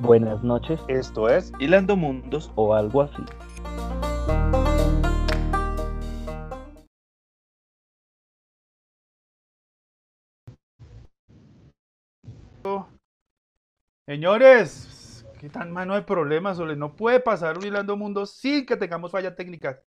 [0.00, 2.50] Buenas noches Esto es Hilando Mundos.
[2.56, 3.22] o algo así.
[14.06, 16.76] Señores, qué tan mano de problemas, Ole.
[16.76, 19.78] No puede pasar un hilando mundo sin que tengamos fallas técnicas.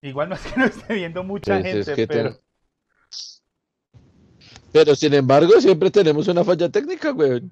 [0.00, 2.40] Igual no es que no esté viendo mucha Pues es gente, que pero te-
[4.72, 7.42] Pero sin embargo, siempre tenemos una falla técnica, güey.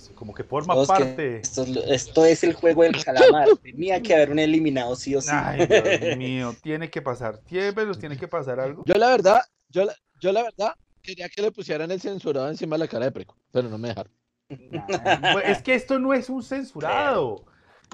[0.00, 1.36] Es como que forma Todos que parte.
[1.36, 3.48] Esto, es lo- esto es el juego del calamar.
[3.62, 5.30] Tenía que haber un eliminado sí o sí.
[5.30, 7.40] Ay, Dios mío, tiene que pasar.
[7.46, 8.84] Siempre nos tiene que pasar algo.
[8.86, 12.76] Yo la verdad, yo la, yo la verdad quería que le pusieran el censurado encima
[12.76, 14.12] de la cara de Preco, pero no me dejaron.
[15.32, 17.44] Pues, Es que esto no es un censurado,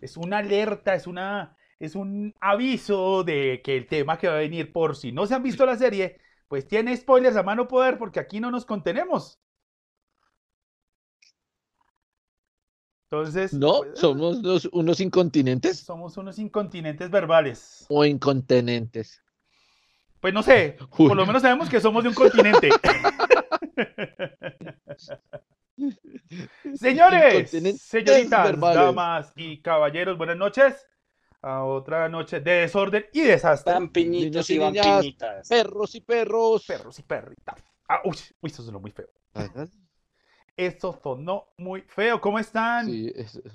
[0.01, 4.39] es una alerta, es una, es un aviso de que el tema que va a
[4.39, 7.99] venir, por si no se han visto la serie, pues tiene spoilers a mano poder,
[7.99, 9.41] porque aquí no nos contenemos.
[13.19, 17.87] Entonces, No, pues, somos los- unos incontinentes somos unos incontinentes verbales.
[17.89, 19.23] o incontinentes.
[20.21, 21.09] Pues no sé, Uy.
[21.09, 22.71] por lo menos sabemos que somos de un continente.
[26.75, 28.77] Señores, señoritas, verbales.
[28.83, 30.87] damas y caballeros, buenas noches.
[31.43, 33.79] A otra noche de desorden y desastre.
[34.07, 35.49] Niños y piñitas.
[35.49, 36.65] Perros y perros.
[36.67, 37.63] Perros y perritas.
[37.89, 39.09] Ah, uy, uy, eso sonó muy feo.
[40.57, 42.21] Eso sonó muy feo.
[42.21, 42.87] ¿Cómo están?
[42.87, 43.53] Sí, es, es-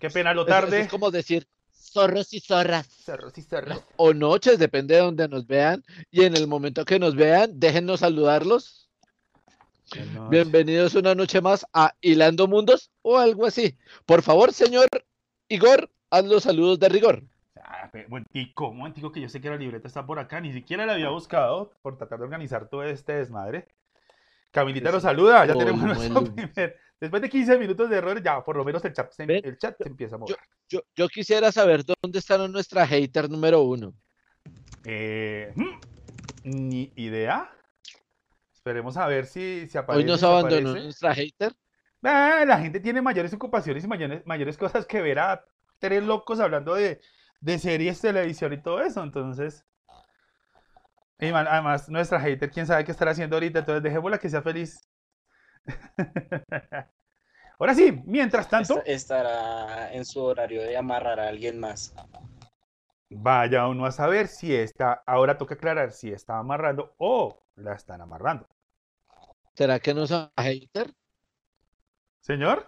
[0.00, 0.80] Qué pena lo tarde.
[0.80, 2.86] es como decir zorros y zorras.
[2.86, 3.82] Cerros y cerros.
[3.96, 5.84] O noches, depende de donde nos vean.
[6.10, 8.88] Y en el momento que nos vean, déjennos saludarlos.
[10.30, 13.76] Bienvenidos una noche más a Hilando Mundos o algo así.
[14.04, 14.86] Por favor, señor
[15.48, 17.22] Igor, haz los saludos de rigor.
[17.64, 20.84] Ah, pe- momentico, momentico, que yo sé que la libreta está por acá, ni siquiera
[20.84, 23.68] la había buscado por tratar de organizar todo este desmadre.
[24.50, 26.76] Camilita nos saluda, ya tenemos nuestro primer.
[27.00, 29.56] Después de 15 minutos de errores, ya por lo menos el chat se, Ven, el
[29.56, 30.36] chat se empieza a mover.
[30.68, 33.94] Yo, yo quisiera saber dónde está nuestra hater número uno.
[34.84, 35.78] Eh, hmm,
[36.44, 37.50] ni idea.
[38.52, 40.04] Esperemos a ver si se aparece.
[40.04, 40.84] Hoy nos abandonó aparece.
[40.84, 41.54] nuestra hater.
[42.00, 45.44] La gente tiene mayores ocupaciones y mayores, mayores cosas que ver a
[45.78, 47.00] tres locos hablando de,
[47.40, 49.02] de series, televisión y todo eso.
[49.02, 49.64] Entonces,
[51.20, 53.60] y man- además, nuestra hater, quién sabe qué estará haciendo ahorita.
[53.60, 54.88] Entonces, dejémosla que sea feliz.
[57.58, 61.92] Ahora sí, mientras tanto, Esta- Estará en su horario de amarrar a alguien más.
[63.10, 65.02] vaya uno a saber si está.
[65.06, 68.46] Ahora toca aclarar si está amarrando o la están amarrando.
[69.54, 70.94] ¿Será que no es hater?
[72.20, 72.64] Señor,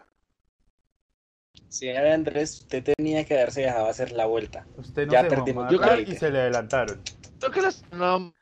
[1.68, 4.66] Sí, Andrés, usted tenía que haberse dejado hacer la vuelta.
[4.76, 7.00] usted no Ya se perdimos amarrar la y se le adelantaron.
[7.38, 8.32] ¿Tú que las no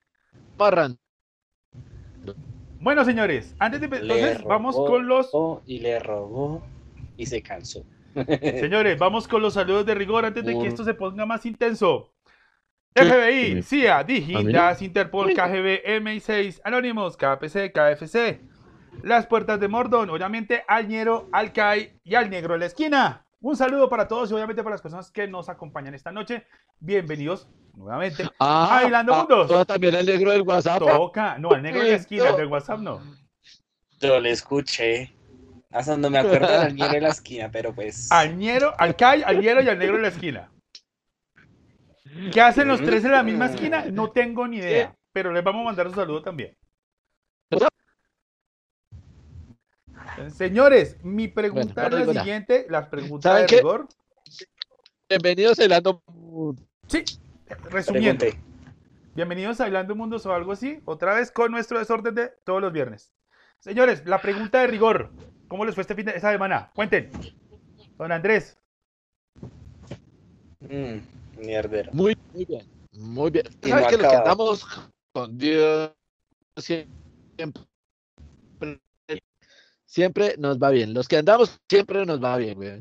[0.58, 0.98] amarran?
[2.80, 3.86] Bueno, señores, antes de.
[3.86, 5.30] Entonces, vamos robó, con los.
[5.66, 6.62] Y le robó
[7.16, 7.84] y se cansó.
[8.14, 12.12] Señores, vamos con los saludos de rigor antes de que esto se ponga más intenso.
[12.94, 14.52] FBI, CIA, Digi, A mí no.
[14.52, 15.34] DAS, Interpol.
[15.34, 18.40] KGB, MI6, Anonymous, KPC, KFC,
[19.02, 23.27] Las Puertas de Mordon, obviamente al Ñero, al Kai y al Negro de la Esquina.
[23.40, 26.44] Un saludo para todos y obviamente para las personas que nos acompañan esta noche.
[26.80, 28.28] Bienvenidos nuevamente.
[28.40, 29.46] Ah, Bailando Mundos.
[29.46, 30.80] toda también el negro del WhatsApp.
[30.80, 33.00] Toca, no, al Negro de la Esquina, el del WhatsApp no.
[34.00, 35.14] Yo le escuché.
[35.70, 38.10] Hasta no me acuerdo del niño de la esquina, pero pues.
[38.10, 40.50] Al Ñero, al Kai, al Ñero y al Negro de la Esquina.
[42.32, 43.84] ¿Qué hacen los tres en la misma esquina?
[43.84, 46.56] No tengo ni idea, pero les vamos a mandar un saludo también.
[50.28, 53.56] Señores, mi pregunta Bueno, es la siguiente, las preguntas ¿Saben de qué?
[53.58, 53.88] rigor.
[55.08, 56.64] Bienvenidos a Hilando Mundos.
[56.86, 57.04] Sí,
[57.70, 58.42] resumiendo, Pregunté.
[59.14, 62.72] bienvenidos a Hablando Mundos o algo así, otra vez con nuestro desorden de todos los
[62.72, 63.12] viernes.
[63.60, 65.10] Señores, la pregunta de rigor,
[65.48, 66.70] ¿cómo les fue este fin de esa semana?
[66.74, 67.10] Cuenten.
[67.96, 68.56] Don Andrés,
[70.60, 70.98] Mm,
[71.38, 71.92] mierdero.
[71.92, 72.66] Muy, muy bien.
[72.92, 73.46] Muy bien.
[73.62, 74.66] ¿Sabes no que los que andamos
[75.12, 75.92] con Dios
[76.56, 77.62] siempre,
[79.88, 80.94] siempre nos va bien?
[80.94, 82.78] Los que andamos siempre nos va bien, güey.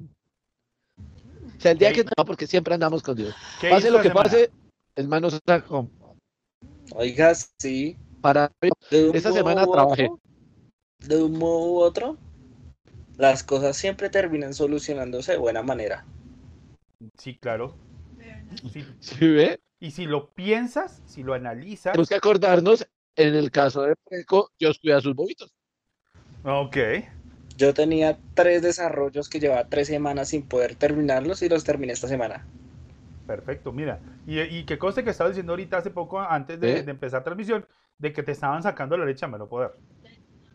[1.57, 3.33] O sea, el día que no, porque siempre andamos con Dios.
[3.59, 4.23] ¿qué Pase lo que semana?
[4.29, 4.51] pase,
[4.95, 5.89] el mano está con-
[6.93, 7.97] Oiga, sí.
[8.21, 8.51] para
[8.91, 10.05] Esta semana trabajé.
[10.05, 10.19] otro,
[10.99, 12.17] de un modo u otro,
[13.17, 16.05] las cosas siempre terminan solucionándose de buena manera.
[17.17, 17.75] Sí, claro.
[18.71, 19.59] Sí, ¿Sí ve?
[19.79, 24.49] Y si lo piensas, si lo analizas, Tenemos que acordarnos, en el caso de Preco,
[24.59, 25.51] Dios cuida a sus bobitos.
[26.47, 26.77] Ok.
[27.57, 32.07] Yo tenía tres desarrollos que llevaba tres semanas sin poder terminarlos y los terminé esta
[32.07, 32.45] semana.
[33.25, 33.99] Perfecto, mira.
[34.25, 36.83] Y, y que conste que estaba diciendo ahorita hace poco, antes de, ¿Eh?
[36.83, 37.65] de empezar transmisión,
[37.97, 39.71] de que te estaban sacando la leche a mano poder.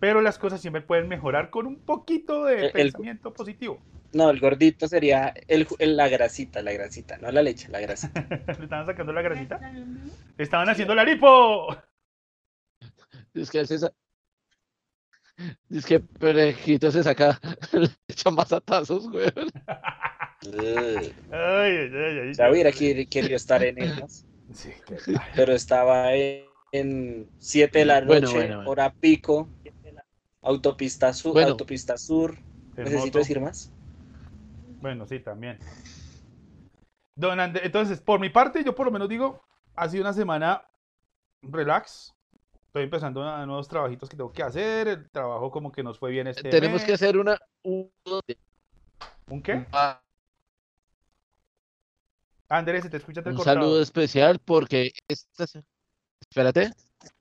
[0.01, 3.81] Pero las cosas siempre pueden mejorar con un poquito de El- el- pensamiento positivo.
[4.13, 8.21] No, el gordito sería el, el- la grasita, la grasita, no la leche, la grasita.
[8.59, 9.61] ¿Le estaban sacando la grasita?
[10.39, 11.69] Estaban haciendo la lipo.
[13.35, 13.93] Es que ese sa-
[15.71, 17.41] Es que Perejito se saca,
[17.73, 19.27] le echa más atazos, güey.
[20.45, 22.35] Ay, ay, ay, ay.
[22.35, 24.71] Ya hubiera quer- querido estar en esas, Sí,
[25.37, 28.71] pero estaba en 7 de la noche, Bueno, bueno, bueno.
[28.71, 29.49] hora pico,
[30.43, 31.51] autopista sur, Bueno.
[31.51, 32.37] autopista sur.
[32.77, 33.19] ¿Necesito moto.
[33.21, 33.71] decir más?
[34.81, 35.59] Bueno, sí, también.
[37.15, 39.45] Don Ande- entonces, por mi parte, yo por lo menos digo,
[39.77, 40.67] ha sido una semana
[41.43, 42.12] relax.
[42.73, 44.89] Estoy empezando a nuevos trabajitos que tengo que hacer.
[44.89, 46.85] El trabajo como que nos fue bien este Tenemos mes.
[46.87, 47.39] que hacer una.
[47.63, 47.93] Un,
[49.29, 49.67] ¿Un qué?
[49.73, 50.01] ah,
[52.49, 55.45] Andrés, te escucha un saludo especial porque esta.
[56.19, 56.71] Espérate.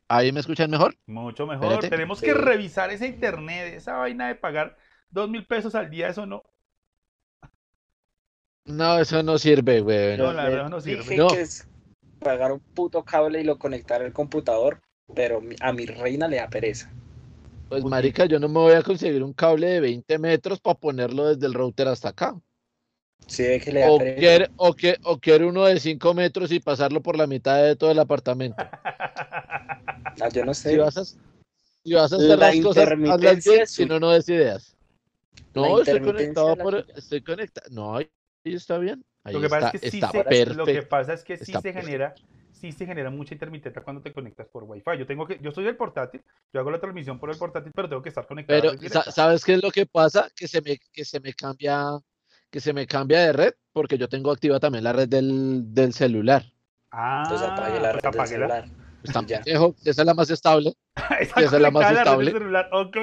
[0.07, 0.95] Ahí me escuchan mejor.
[1.06, 1.65] Mucho mejor.
[1.65, 1.89] Espérate.
[1.89, 4.77] Tenemos que revisar ese internet, esa vaina de pagar
[5.09, 6.44] dos mil pesos al día, eso no.
[8.63, 10.18] No, eso no sirve, güey.
[10.18, 11.00] No, la verdad no sirve.
[11.03, 11.27] Dije No.
[11.27, 11.68] que es
[12.21, 14.81] pagar un puto cable y lo conectar al computador,
[15.15, 16.91] pero a mi reina le da pereza.
[17.69, 21.27] Pues, marica, yo no me voy a conseguir un cable de 20 metros para ponerlo
[21.27, 22.35] desde el router hasta acá.
[23.27, 24.19] Sí, ve que le da O pereza.
[24.19, 27.75] quiere, o, que, o quiere uno de 5 metros y pasarlo por la mitad de
[27.75, 28.63] todo el apartamento.
[30.19, 30.71] Ah, yo no sé.
[30.71, 34.11] Si vas a, si vas a hacer La las cosas, hazlas es si no, no
[34.11, 34.75] des ideas.
[35.55, 37.67] No, estoy conectado es por, estoy conectado.
[37.71, 38.07] No, ahí
[38.43, 39.03] está bien.
[39.23, 41.43] Ahí Lo que está, pasa es que sí se, lo que pasa es que sí
[41.43, 41.87] Está se perfecto.
[41.87, 42.15] genera,
[42.61, 44.97] sí se genera mucha intermitencia cuando te conectas por Wi-Fi.
[44.99, 46.23] Yo tengo que, yo soy del portátil,
[46.53, 48.61] yo hago la transmisión por el portátil, pero tengo que estar conectado.
[48.79, 49.01] Pero.
[49.11, 50.29] ¿sabes qué es lo que pasa?
[50.35, 51.85] Que se me, que se me cambia,
[52.49, 55.93] que se me cambia de red, porque yo tengo activa también la red del, del
[55.93, 56.43] celular.
[56.91, 58.47] Ah, Entonces apague la pues red del apáguela.
[58.61, 58.65] celular.
[59.01, 59.37] Pues tan Ya.
[59.41, 60.73] pendejo, esa es la más estable.
[61.19, 62.31] Esa es la más estable.
[62.31, 62.69] celular.
[62.71, 62.97] Ok,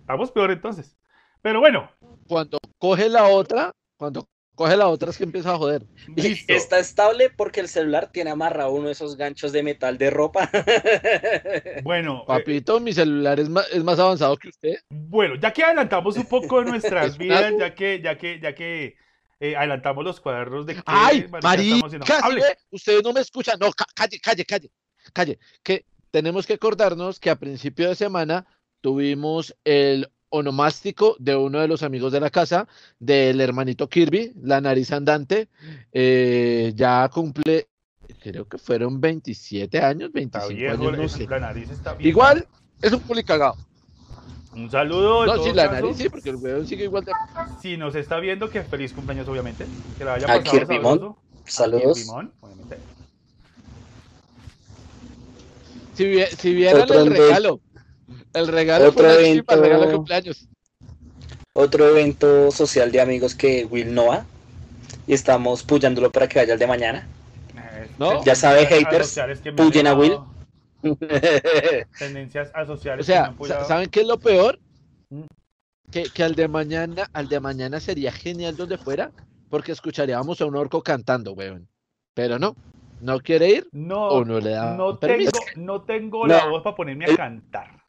[0.00, 0.96] estamos peor entonces.
[1.42, 1.90] Pero bueno,
[2.26, 5.84] Cuando coge la otra, cuando coge la otra es que empieza a joder.
[6.16, 6.52] listo.
[6.52, 10.50] Está estable porque el celular tiene amarrado uno de esos ganchos de metal de ropa.
[11.82, 14.74] Bueno, eh, Papito, mi celular es más, es más avanzado que usted.
[14.90, 18.54] Bueno, ya que adelantamos un poco de nuestras Es vidas, ya que, ya que, ya
[18.54, 18.96] que
[19.40, 22.06] eh, adelantamos los cuadernos de ¡Ay, marica estamos haciendo.
[22.06, 22.16] marica!
[22.16, 22.40] ¿sí Hable.
[22.42, 22.58] ve?
[22.70, 23.58] Ustedes no me escuchan.
[23.58, 24.70] No, ca- calle, calle, calle,
[25.12, 25.38] calle.
[25.62, 28.46] Que tenemos que acordarnos que a principio de semana
[28.80, 30.08] tuvimos el
[30.38, 32.66] onomástico de uno de los amigos de la casa,
[32.98, 35.48] del hermanito Kirby, la nariz andante.
[35.92, 37.68] eh, ya cumple,
[38.20, 41.26] creo que fueron 27 años, Está 25 viejo, años, no es- sé.
[41.28, 42.08] la nariz está bien.
[42.10, 42.46] Igual,
[42.82, 43.54] es un culicagado.
[44.54, 45.26] Un saludo.
[45.26, 47.12] No, sí, la caso, nariz sí, porque el weón sigue igual de.
[47.60, 49.66] Si nos está viendo, que feliz cumpleaños, obviamente.
[49.98, 50.98] Que la haya A pasado Kirbymon.
[50.98, 51.18] sabroso.
[51.46, 51.98] A Saludos.
[51.98, 52.78] Kirbymon, obviamente.
[55.94, 57.60] Si, vie- si vieran el regalo.
[58.34, 60.48] El regalo otro fue el regalo de cumpleaños.
[61.54, 64.26] Otro evento social de amigos que Will no va.
[65.06, 67.06] Y estamos puyándolo para que vaya el de mañana.
[67.98, 68.24] No.
[68.24, 70.18] Ya sabe, haters, que puyen a Will.
[71.98, 73.64] Tendencias asociales O que sea, han puyado.
[73.66, 74.58] ¿saben qué es lo peor?
[75.10, 75.22] Mm.
[75.90, 79.12] Que, que al de mañana, al de mañana sería genial donde fuera,
[79.48, 81.68] porque escucharíamos a un orco cantando, weón.
[82.14, 82.56] Pero no,
[83.00, 85.30] no quiere ir No, o no le da no permiso.
[85.54, 86.34] tengo, no tengo No.
[86.34, 87.16] la voz para ponerme a Eh.
[87.16, 87.83] cantar.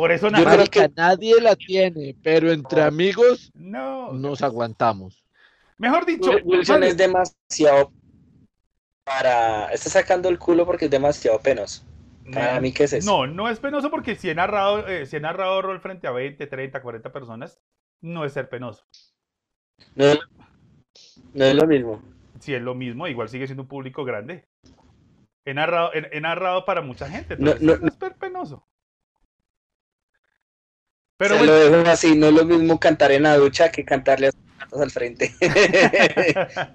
[0.00, 0.64] Por eso nada.
[0.66, 4.14] que- nadie la tiene, pero entre amigos No.
[4.14, 5.22] nos aguantamos.
[5.76, 7.92] Mejor dicho, Wilson es demasiado
[9.04, 9.70] para.
[9.74, 11.84] Está sacando el culo porque es demasiado penoso.
[12.32, 13.10] Para mí, ¿qué es eso?
[13.10, 16.12] No, no es penoso porque si he narrado, eh, si he narrado rol frente a
[16.12, 17.60] 20, 30, 40 personas,
[18.00, 18.86] no es ser penoso.
[19.96, 20.18] No es,
[21.34, 22.02] no es lo mismo.
[22.38, 24.48] Si es lo mismo, igual sigue siendo un público grande.
[25.44, 28.66] He narrado, he, he narrado para mucha gente, No, entonces no, no, es ser penoso.
[31.20, 34.28] Pero bueno, lo dejo así, no es lo mismo cantar en la ducha que cantarle
[34.28, 35.34] a sus gatos al frente.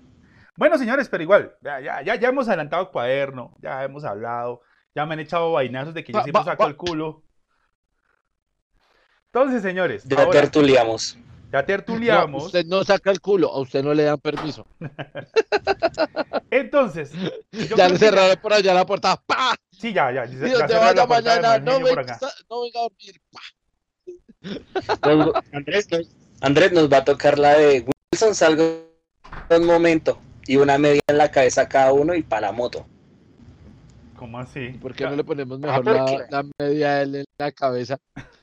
[0.56, 4.62] bueno, señores, pero igual, ya, ya, ya, hemos adelantado cuaderno, ya hemos hablado,
[4.94, 6.70] ya me han echado vainazos de que yo siempre saco va.
[6.70, 7.24] el culo.
[9.34, 11.18] Entonces, señores, ya ahora, tertuliamos.
[11.52, 12.46] ya No, tertuliamos.
[12.46, 14.68] usted no saca el culo, a usted no le dan permiso.
[16.52, 17.12] Entonces,
[17.76, 19.20] ya le cerraron por allá la puerta.
[19.26, 19.56] ¡Pah!
[19.72, 20.28] Sí, ya, ya.
[20.28, 23.20] cerraron vaya la mañana, no venga, no a dormir.
[23.32, 23.55] Nos-
[25.52, 28.64] Andrés, nos- Andrés nos va a tocar la de Wilson, salgo
[29.50, 32.86] un momento y una media en la cabeza a cada uno y para la moto.
[34.16, 34.70] ¿Cómo así?
[34.82, 37.98] ¿Por qué no le ponemos Ah, mejor ¿por la, la media L en la cabeza?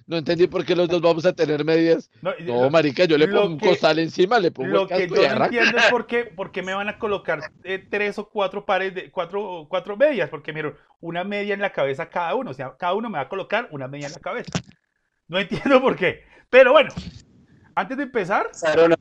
[0.06, 2.10] No entendí por qué los dos vamos a tener medias.
[2.20, 5.14] No, marica, yo le pongo un que- costal encima, le pongo Lo el que casco
[5.14, 8.18] yo y no entiendo es por qué, por qué me van a colocar eh, tres
[8.18, 12.34] o cuatro pares de cuatro, cuatro medias, porque miren, una media en la cabeza cada
[12.34, 14.52] uno, o sea, cada uno me va a colocar una media en la cabeza.
[15.32, 16.24] No entiendo por qué.
[16.50, 16.90] Pero bueno,
[17.74, 18.94] antes de empezar, Pasaron-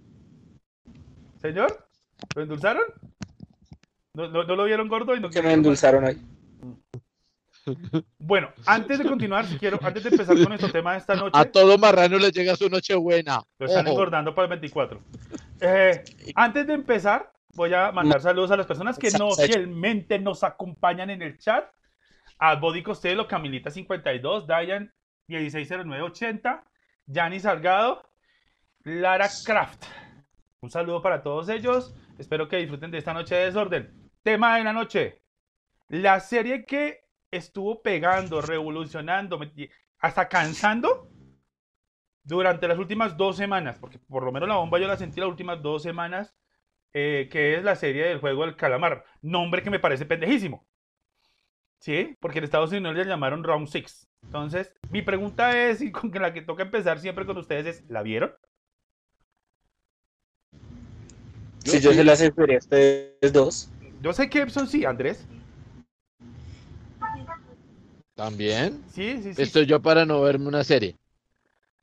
[1.42, 1.86] señor,
[2.34, 2.84] ¿lo endulzaron?
[4.14, 5.14] ¿No, no, no lo vieron gordo?
[5.14, 6.22] Y no que me endulzaron hoy.
[8.18, 11.38] Bueno, antes de continuar, si quiero, antes de empezar con nuestro tema de esta noche,
[11.38, 13.42] A todo marrano le llega su noche buena.
[13.60, 13.92] lo están Ojo.
[13.96, 15.02] engordando para el 24.
[15.60, 16.02] Eh,
[16.36, 21.10] antes de empezar, voy a mandar saludos a las personas que no fielmente nos acompañan
[21.10, 21.66] en el chat.
[22.40, 24.92] A Body Costello, Camilita52, Diane
[25.28, 26.64] 160980,
[27.06, 28.10] Yanni Salgado,
[28.84, 29.86] Lara Craft.
[30.62, 31.96] Un saludo para todos ellos.
[32.18, 34.12] Espero que disfruten de esta noche de desorden.
[34.24, 35.22] Tema de la noche.
[35.88, 39.40] La serie que estuvo pegando, revolucionando,
[40.00, 41.10] hasta cansando
[42.24, 45.30] durante las últimas dos semanas, porque por lo menos la bomba yo la sentí las
[45.30, 46.36] últimas dos semanas,
[46.94, 49.04] eh, que es la serie del juego del calamar.
[49.22, 50.68] Nombre que me parece pendejísimo.
[51.82, 52.16] ¿Sí?
[52.20, 54.08] Porque en Estados Unidos le llamaron Round 6.
[54.24, 58.04] Entonces, mi pregunta es, y con la que toca empezar siempre con ustedes es, ¿la
[58.04, 58.32] vieron?
[61.64, 63.70] Si yo se las ustedes dos.
[64.02, 65.26] Yo sé que Epson sí, Andrés.
[68.16, 68.84] También.
[68.94, 69.42] Sí, sí, sí.
[69.42, 70.96] Estoy yo para no verme una serie.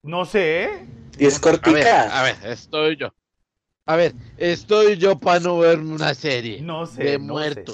[0.04, 0.86] No sé.
[1.18, 2.20] Y es A ver, cortica.
[2.20, 3.12] a ver, estoy yo.
[3.86, 6.60] A ver, estoy yo para no verme una serie.
[6.60, 7.02] No sé.
[7.04, 7.64] de no sé.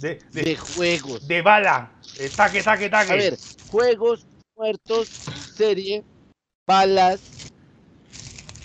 [0.00, 1.26] De, de, de juegos.
[1.28, 1.92] de bala.
[2.18, 3.12] Eh, taque, taque, taque.
[3.12, 3.36] A ver,
[3.70, 4.26] juegos,
[4.56, 6.04] muertos, serie,
[6.66, 7.52] balas.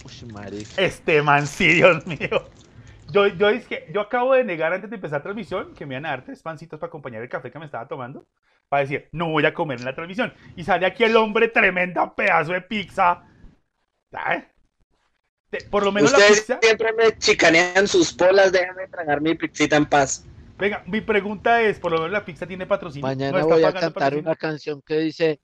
[0.03, 0.69] Uy, marica.
[0.81, 2.49] Este man, sí, Dios mío.
[3.11, 5.93] Yo, yo, es que, yo acabo de negar antes de empezar la transmisión que me
[5.93, 8.25] iban a dar tres pancitos para acompañar el café que me estaba tomando.
[8.67, 10.33] Para decir, no voy a comer en la transmisión.
[10.55, 13.23] Y sale aquí el hombre, tremenda pedazo de pizza.
[14.11, 14.45] ¿Sabes?
[15.69, 16.59] Por lo menos la Ustedes pizza.
[16.61, 20.25] siempre me chicanean sus polas, déjame tragar mi pizzita en paz.
[20.57, 23.07] Venga, mi pregunta es: por lo menos la pizza tiene patrocinio.
[23.07, 24.21] Mañana ¿No voy a cantar patrocinio?
[24.21, 25.39] una canción que dice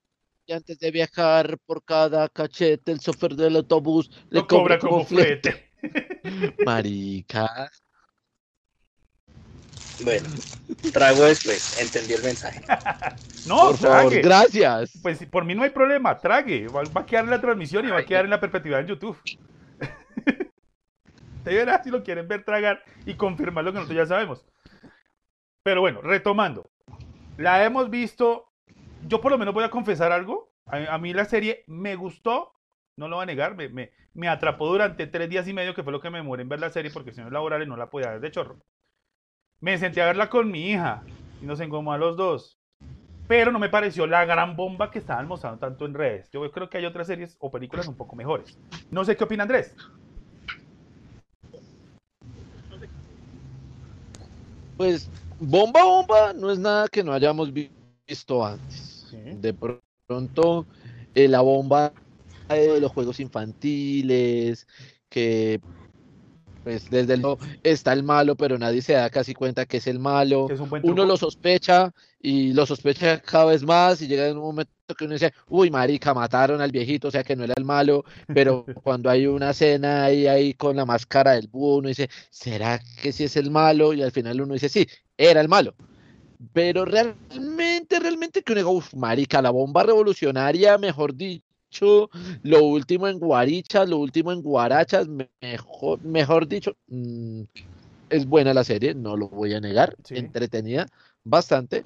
[0.46, 4.80] y antes de viajar por cada cachete el chofer del autobús le Lo cobra cobra
[4.80, 5.70] como flete.
[6.66, 7.70] Marica.
[10.04, 10.30] Bueno,
[10.92, 12.62] trago después, entendí el mensaje.
[13.44, 14.22] No, por favor, trague.
[14.22, 15.00] gracias.
[15.02, 16.68] Pues por mí no hay problema, trague.
[16.68, 18.86] Va, va a quedar en la transmisión y va a quedar en la perpetuidad en
[18.86, 19.18] YouTube.
[21.44, 24.46] Te verás si lo quieren ver tragar y confirmar lo que nosotros ya sabemos.
[25.64, 26.70] Pero bueno, retomando.
[27.38, 28.52] La hemos visto.
[29.08, 30.52] Yo por lo menos voy a confesar algo.
[30.66, 32.54] A, mí la serie me gustó.
[32.96, 33.56] No lo voy a negar.
[33.56, 36.60] Me, atrapó durante tres días y medio, que fue lo que me demoré en ver
[36.60, 38.58] la serie, porque si no es laboral no la podía ver de chorro.
[39.60, 41.04] Me senté a verla con mi hija
[41.42, 42.62] y nos engomó a los dos
[43.32, 46.30] pero no me pareció la gran bomba que estaban mostrando tanto en redes.
[46.32, 48.60] Yo creo que hay otras series o películas un poco mejores.
[48.90, 49.74] No sé qué opina Andrés.
[54.76, 55.10] Pues
[55.42, 57.72] bomba bomba no es nada que no hayamos vi-
[58.08, 59.06] visto antes.
[59.10, 59.18] Sí.
[59.18, 60.68] De pr- pronto
[61.14, 61.94] eh, la bomba
[62.50, 64.68] de los juegos infantiles,
[65.10, 65.60] que
[66.64, 67.24] pues desde el
[67.64, 70.48] está el malo, pero nadie se da casi cuenta que es el malo.
[70.50, 74.44] Es un Uno lo sospecha y lo sospecha cada vez más y llega en un
[74.44, 77.66] momento que uno dice, uy, marica, mataron al viejito, o sea que no era el
[77.66, 82.10] malo, pero cuando hay una escena ahí, ahí con la máscara del búho, uno dice,
[82.30, 83.94] ¿será que sí es el malo?
[83.94, 84.88] Y al final uno dice, sí,
[85.22, 85.74] era el malo.
[86.54, 92.10] Pero realmente, realmente que uno diga, uff, marica, la bomba revolucionaria, mejor dicho,
[92.44, 97.44] lo último en guarichas, lo último en guarachas, me- mejor, mejor dicho, mm,
[98.10, 100.16] es buena la serie, no lo voy a negar, Sí.
[100.16, 100.88] entretenida,
[101.24, 101.86] bastante,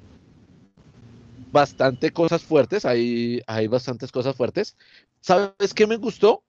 [1.52, 4.76] bastante cosas fuertes, hay, hay bastantes cosas fuertes.
[5.22, 6.44] ¿Sabes qué me gustó?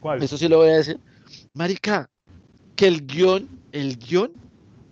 [0.00, 0.22] ¿Cuál?
[0.22, 1.00] Eso sí lo voy a decir.
[1.54, 2.10] Marica,
[2.76, 4.32] que el guion, el guion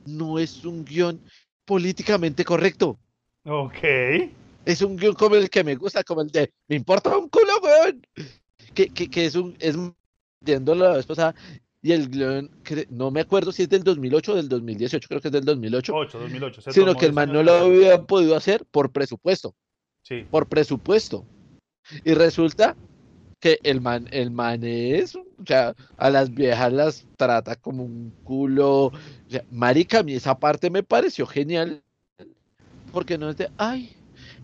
[0.06, 1.20] no es un guion
[1.64, 2.98] políticamente correcto.
[3.44, 3.78] Ok.
[4.64, 7.52] Es un guion como el que me gusta, como el de me importa un culo,
[7.62, 8.04] weón.
[8.74, 9.76] Que, que, que es un, es
[10.40, 11.34] viendo la vez pasada,
[11.82, 12.50] y el guion,
[12.90, 15.94] no me acuerdo si es del 2008 o del 2018, creo que es del 2008,
[15.94, 16.60] 8, 2008.
[16.60, 19.54] se sino que el 10 man no lo había podido hacer por presupuesto,
[20.02, 20.26] Sí.
[20.30, 21.24] por presupuesto.
[22.04, 22.76] Y resulta
[23.40, 28.12] que el man, el man es, o sea, a las viejas las trata como un
[28.24, 28.86] culo.
[28.86, 28.92] O
[29.28, 31.82] sea, marica, a mí esa parte me pareció genial.
[32.92, 33.94] Porque no es de, ay,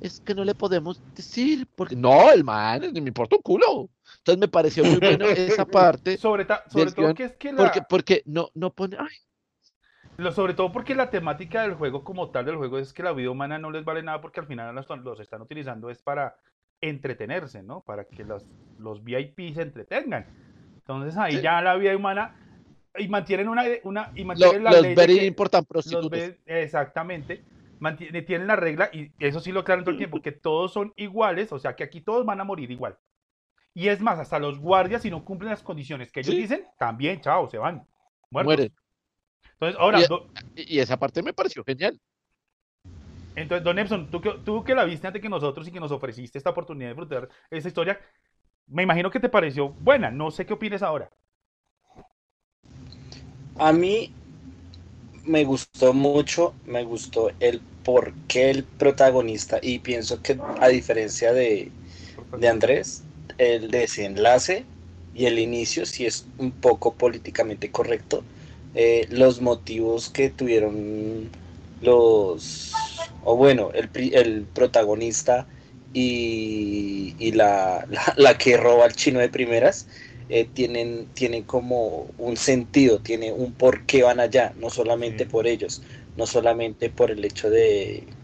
[0.01, 1.67] es que no le podemos decir.
[1.75, 3.89] Porque no, el man, ni me importa un culo.
[4.19, 6.19] Entonces me pareció muy bueno esa parte.
[6.19, 9.17] Sobre, ta- sobre todo que es que la, Porque, porque no, no pone, ay,
[10.19, 13.13] lo- sobre todo porque la temática del juego como tal del juego es que la
[13.13, 16.37] vida humana no les vale nada porque al final los, los están utilizando es para
[16.83, 17.81] entretenerse, ¿no?
[17.81, 18.47] Para que los,
[18.79, 20.27] los VIP se entretengan.
[20.77, 22.37] Entonces ahí ya la vida humana
[22.99, 26.39] y mantienen una, una y Lo- mantienen la los ley very que- important los ve-
[26.47, 27.43] exactamente.
[27.81, 30.93] mantiene- tienen la regla, y eso sí lo aclaran todo el tiempo, que todos son
[30.97, 32.97] iguales, o sea que aquí todos van a morir igual.
[33.75, 36.43] Y es más, hasta los guardias, si no cumplen las condiciones que ellos Sí.
[36.43, 37.87] dicen, también, chao, se van.
[38.31, 38.45] muertos.
[38.55, 38.73] Mueren.
[39.55, 41.99] Entonces, ahora, Y- do- y esa parte me pareció genial.
[43.35, 46.51] Entonces, Don Epson, tú que, la viste antes que nosotros y que nos ofreciste esta
[46.51, 48.01] oportunidad de disfrutar esa historia,
[48.67, 50.11] me imagino que te pareció buena.
[50.11, 51.11] No sé qué opines ahora.
[53.59, 54.13] A mí
[55.25, 61.33] me gustó mucho, me gustó el por qué el protagonista, y pienso que a diferencia
[61.33, 61.71] de,
[62.39, 63.03] de Andrés,
[63.39, 64.65] el desenlace
[65.15, 68.23] y el inicio sí es un poco políticamente correcto.
[68.75, 71.29] Eh, los motivos que tuvieron
[71.83, 75.49] los, o bueno, el, el protagonista
[75.93, 79.89] y, y la, la, la que roba al chino de primeras,
[80.29, 85.31] eh, tienen, tienen como un sentido, tiene un por qué van allá, no solamente Sí.
[85.31, 85.83] por ellos,
[86.17, 88.17] no solamente por el hecho de,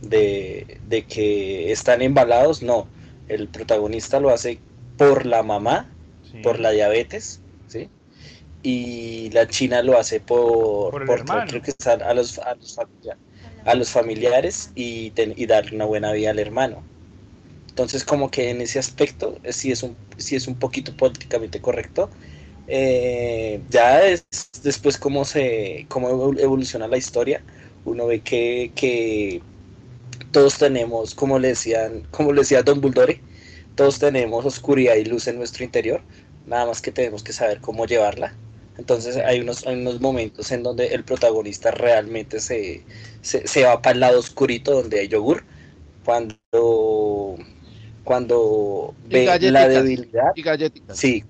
[0.00, 2.92] de, de que están embalados, no,
[3.26, 4.64] el protagonista lo hace
[4.96, 6.38] por la mamá, Sí.
[6.40, 7.43] por la diabetes.
[8.64, 13.18] Y la china lo hace por, Por creo que a, los, a, los familia-
[13.64, 16.84] a los familiares y, ten- y darle una buena vida al hermano.
[17.68, 21.60] Entonces, como que en ese aspecto eh, sí es un, sí es un poquito políticamente
[21.60, 22.10] correcto.
[22.68, 24.26] Eh, ya es
[24.62, 27.44] después cómo se cómo evol- evoluciona la historia,
[27.84, 29.42] uno ve que, que
[30.32, 33.20] todos tenemos, como le decían, como le decía Don Buldore,
[33.74, 36.02] todos tenemos oscuridad y luz en nuestro interior,
[36.46, 38.34] nada más que tenemos que saber cómo llevarla.
[38.76, 42.82] Entonces hay unos, hay unos momentos en donde el protagonista realmente se,
[43.22, 45.44] se, se va para el lado oscurito donde hay yogur,
[46.04, 47.36] cuando,
[48.02, 50.98] cuando ve la debilidad Y galletitas.
[50.98, 51.24] Sí.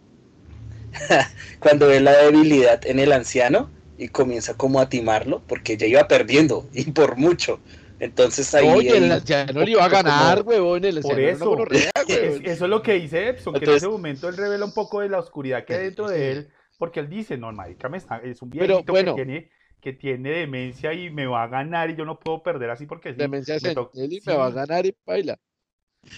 [1.58, 6.06] Cuando ve la debilidad en el anciano y comienza como a timarlo, porque ya iba
[6.06, 7.58] perdiendo y por mucho.
[8.00, 8.68] Entonces ahí.
[8.68, 10.84] Oye, el anciano le iba a ganar, huevón.
[10.84, 11.50] El Por eso.
[11.50, 14.72] gonorrea, Es- eso es lo que dice Epson, que en ese momento él revela un
[14.72, 17.98] poco de la oscuridad que hay dentro de él, porque él dice, no, marica, me
[17.98, 19.14] está- es un Pero, viejito bueno.
[19.14, 22.70] que, tiene, que tiene demencia y me va a ganar y yo no puedo perder
[22.70, 24.30] así porque sí, Demencia me to- senil y sí.
[24.30, 25.38] me va a ganar y baila.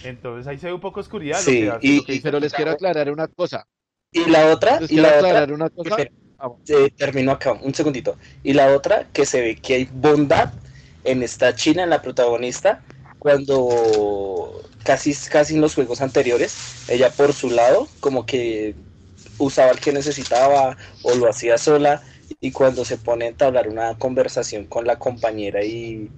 [0.03, 1.39] Entonces ahí se ve un poco oscuridad.
[1.39, 3.67] Sí, lo que hace- y- lo que y- dice Pero les quiero aclarar una cosa.
[4.11, 5.89] Y la otra, Les y quiero la otra, aclarar una cosa.
[5.89, 6.11] espera,
[6.67, 8.17] eh, termino acá, un segundito.
[8.43, 10.53] Y la otra, que se ve que hay bondad
[11.03, 12.81] en esta china, en la protagonista,
[13.19, 18.75] cuando casi, casi en los juegos anteriores, ella por su lado, como que
[19.39, 22.01] usaba el que necesitaba o lo hacía sola,
[22.41, 26.09] y cuando se pone a entablar una conversación con la compañera y,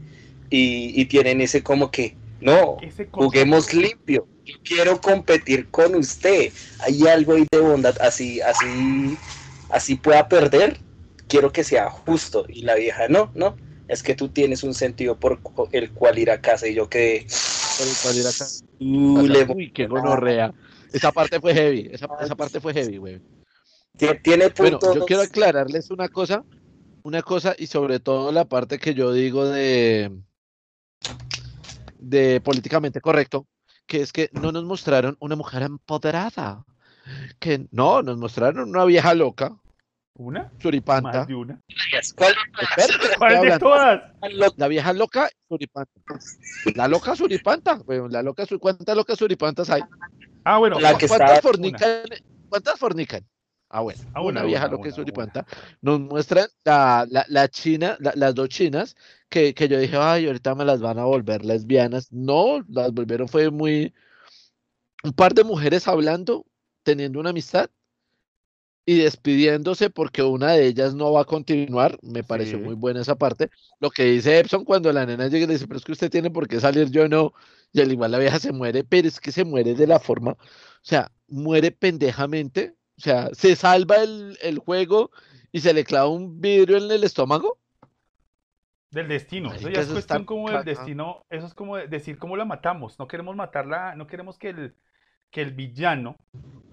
[0.50, 2.78] y, y tienen ese como que, no,
[3.12, 4.28] juguemos limpio.
[4.46, 6.52] Yo quiero competir con usted.
[6.80, 9.16] Hay algo ahí de bondad, así, así,
[9.70, 10.78] así pueda perder.
[11.28, 12.46] Quiero que sea justo.
[12.50, 13.56] Y la vieja, no, no.
[13.88, 15.40] Es que tú tienes un sentido por
[15.72, 16.68] el cual ir a casa.
[16.68, 17.28] Y yo quedé.
[17.78, 18.46] Por el cual ir acá.
[18.80, 20.54] "Uh, le- Uy, qué gonorrea.
[20.92, 21.90] Esa parte fue heavy.
[21.92, 23.22] Esa, esa parte fue heavy, güey.
[23.98, 24.96] tie- Tiene Bueno, puntos.
[24.96, 26.44] yo quiero aclararles una cosa,
[27.04, 30.12] una cosa y sobre todo la parte que yo digo de
[32.02, 33.46] de políticamente correcto,
[33.86, 36.66] que es que no nos mostraron una mujer empoderada,
[37.40, 39.58] que no, nos mostraron una vieja loca,
[40.20, 40.52] ¿Una?
[40.62, 41.62] suripanta, Más de una.
[42.18, 43.66] ¿Cuál Espérate, estoy ¿Cuál de hablando.
[43.66, 44.02] todas?
[44.58, 45.92] la vieja loca suripanta,
[46.76, 49.82] la loca suripanta, güey, la loca ¿cuántas locas suripantas hay?
[50.44, 50.78] Ah, bueno.
[50.78, 52.04] La que ¿Cuántas estaba- fornican?
[52.50, 53.26] ¿Cuántas fornican?
[53.70, 55.46] Ah, bueno, Ah, una una, vieja una, loca una, suripanta.
[55.82, 58.98] Nos muestran la, la, la china, la- las dos chinas,
[59.30, 62.12] que, que yo dije, ay, ahorita me las van a volver lesbianas.
[62.12, 63.94] No, las volvieron, fue muy.
[65.02, 66.46] Un par de mujeres hablando,
[66.84, 67.70] teniendo una amistad
[68.92, 72.00] y despidiéndose porque una de ellas no va a continuar.
[72.02, 72.64] Me pareció Sí.
[72.64, 73.50] muy buena esa parte.
[73.80, 76.10] Lo que dice Epson cuando la nena llega y le dice, pero es que usted
[76.10, 77.34] tiene por qué salir, yo no.
[77.72, 80.32] Y al igual la vieja se muere, pero es que se muere de la forma,
[80.32, 80.38] o
[80.82, 85.12] sea, muere pendejamente, o sea, se salva el, el juego
[85.52, 87.60] y se le clava un vidrio en el estómago.
[88.90, 89.54] Del destino.
[89.54, 91.24] Eso ya es cuestión como del destino.
[91.30, 92.98] Eso es como de- decir cómo la matamos.
[92.98, 94.74] No queremos matarla, no queremos que el,
[95.30, 96.16] que el villano,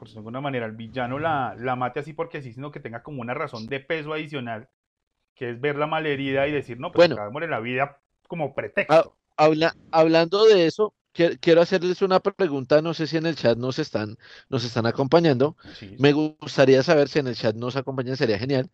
[0.07, 2.81] por decirlo de alguna manera, el villano la, la mate así porque sí, sino que
[2.81, 4.69] tenga como una razón de peso adicional,
[5.35, 7.15] que es verla malherida y decir, no, pues Bueno.
[7.15, 9.17] acabémosle la vida como pretexto.
[9.37, 13.59] Habla, hablando de eso, quie- quiero hacerles una pregunta, no sé si en el chat
[13.59, 14.17] nos están,
[14.49, 15.57] nos están acompañando.
[15.75, 15.95] Sí.
[15.99, 18.71] Me gustaría saber si en el chat nos acompañan, sería genial.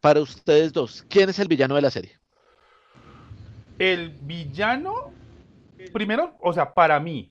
[0.00, 2.18] Para ustedes dos, ¿quién es el villano de la serie?
[3.78, 5.12] El villano,
[5.92, 7.30] primero, o sea, para mí,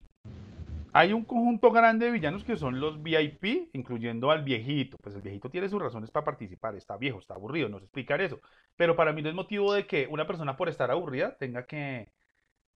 [1.00, 4.98] Hay un conjunto grande de villanos que son los VIP, incluyendo al viejito.
[5.02, 6.76] Pues el viejito tiene sus razones para participar.
[6.76, 8.42] Está viejo, está aburrido, no sé explicar eso.
[8.76, 12.10] Pero para mí no es motivo de que una persona por estar aburrida tenga que,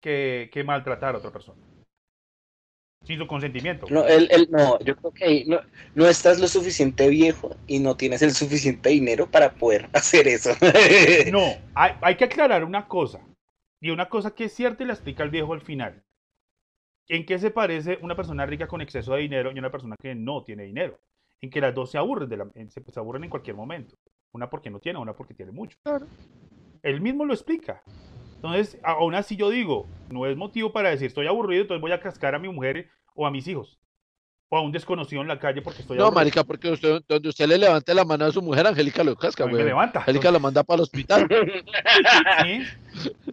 [0.02, 1.62] que, que maltratar a otra persona.
[3.04, 3.88] Sin su consentimiento.
[3.90, 5.60] No, él, él- no, yo creo que ahí no,
[5.94, 10.52] no estás lo suficiente viejo y no tienes el suficiente dinero para poder hacer eso.
[11.26, 11.42] No,
[11.74, 13.20] hay, hay que aclarar una cosa.
[13.82, 16.03] Y una cosa que es cierta y la explica el viejo al final.
[17.08, 20.16] ¿En qué se parece una persona rica con exceso de dinero y una persona que
[20.16, 21.00] no tiene dinero?
[21.42, 23.96] En que las dos se aburren, de la- en- se, se aburren en cualquier momento.
[24.32, 25.78] Una porque no tiene, una porque tiene mucho.
[26.82, 27.84] Él mismo lo explica.
[28.36, 32.00] Entonces, aún así yo digo, no es motivo para decir estoy aburrido, entonces voy a
[32.00, 33.80] cascar a mi mujer o a mis hijos.
[34.54, 36.20] O a un desconocido en la calle porque estoy No, aburrido.
[36.20, 39.46] marica, porque usted, donde usted le levante la mano a su mujer, Angélica lo casca,
[39.46, 39.64] güey.
[39.64, 40.02] levanta.
[40.02, 41.28] Angélica lo manda para el hospital,
[42.44, 42.60] ¿sí?
[42.60, 42.68] le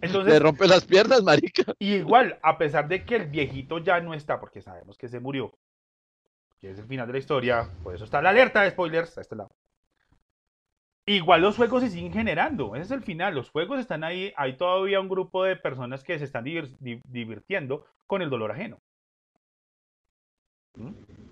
[0.01, 1.61] Entonces, rompe las piernas, marica.
[1.77, 5.19] Y igual, a pesar de que el viejito ya no está, porque sabemos que se
[5.19, 5.53] murió,
[6.59, 9.21] que es el final de la historia, por eso está la alerta de spoilers a
[9.21, 9.51] este lado.
[11.05, 14.57] Igual los juegos se siguen generando, ese es el final, los juegos están ahí, hay
[14.57, 18.79] todavía un grupo de personas que se están divir- di- divirtiendo con el dolor ajeno.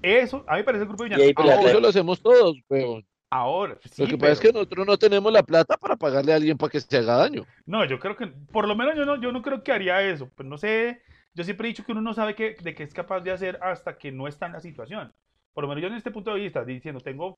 [0.02, 1.36] Eso, a mí me parece el grupo de Y ahí villanos.
[1.36, 3.06] pelea- Ahora, Eso lo hacemos todos, weón.
[3.30, 6.36] ahora, sí, Lo que pasa es que nosotros no tenemos la plata para pagarle a
[6.38, 7.45] alguien para que se haga daño.
[7.65, 10.30] No, yo creo que, por lo menos yo no, yo no creo que haría eso.
[10.36, 11.02] Pues no sé,
[11.34, 13.60] yo siempre he dicho que uno no sabe qué, de qué es capaz de hacer
[13.62, 15.13] hasta que no está en la situación.
[15.54, 17.38] Por lo menos yo en este punto de vista, diciendo, tengo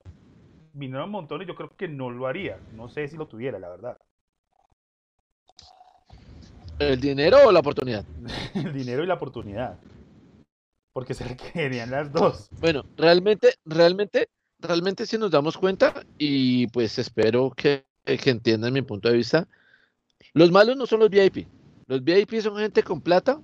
[0.73, 2.57] dinero un montón y yo creo que no lo haría.
[2.73, 3.97] No sé si lo tuviera, la verdad.
[6.79, 8.05] ¿El dinero o la oportunidad?
[8.55, 9.77] El dinero y la oportunidad.
[10.93, 12.49] Porque se requerían las dos.
[12.59, 18.81] Bueno, realmente, realmente, realmente si nos damos cuenta, y pues espero que, que entiendan mi
[18.81, 19.47] punto de vista,
[20.33, 21.47] los malos no son los VIP.
[21.87, 23.41] Los VIP son gente con plata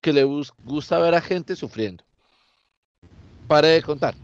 [0.00, 2.04] que le gusta ver a gente sufriendo.
[3.48, 4.14] Pare de contar.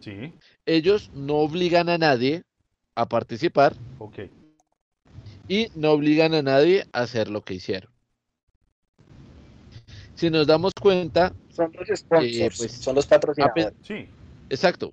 [0.00, 0.32] Sí,
[0.66, 2.42] Ellos no obligan a nadie
[2.94, 4.18] a participar ok.
[5.48, 7.90] y no obligan a nadie a hacer lo que hicieron.
[10.14, 13.72] Si nos damos cuenta, Son los sponsors, Eh, pues, son los patrocinadores.
[13.82, 14.08] Sí,
[14.48, 14.92] Exacto.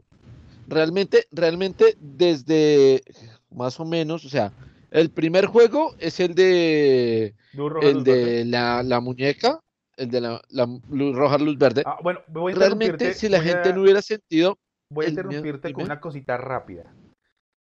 [0.67, 3.01] Realmente, realmente desde
[3.49, 4.51] más o menos, o sea,
[4.91, 8.21] el primer juego es el de luz roja, el luz verde.
[8.37, 9.59] de la, la muñeca,
[9.97, 11.83] el de la, la luz roja, luz verde.
[11.85, 14.57] Ah, bueno, voy a Realmente, si la voy gente a- no hubiera sentido,
[14.91, 16.83] Voy a el interrumpirte con una cosita rápida.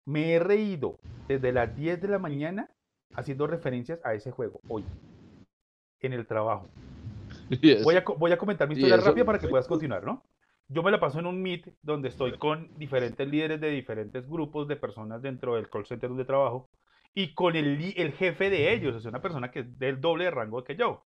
[0.06, 2.68] Me he reído desde las 10 de la mañana
[3.14, 4.84] haciendo referencias a ese juego hoy
[6.00, 6.68] en el trabajo.
[7.62, 10.04] y es- Voy a, voy a comentar mi historia eso- rápida para que puedas continuar,
[10.04, 10.22] ¿no?
[10.68, 14.66] Yo me la paso en un meet donde estoy con diferentes líderes de diferentes grupos
[14.68, 16.70] de personas dentro del call center donde trabajo
[17.14, 20.30] y con el, el jefe de ellos, es una persona que es del doble de
[20.30, 21.04] rango que yo.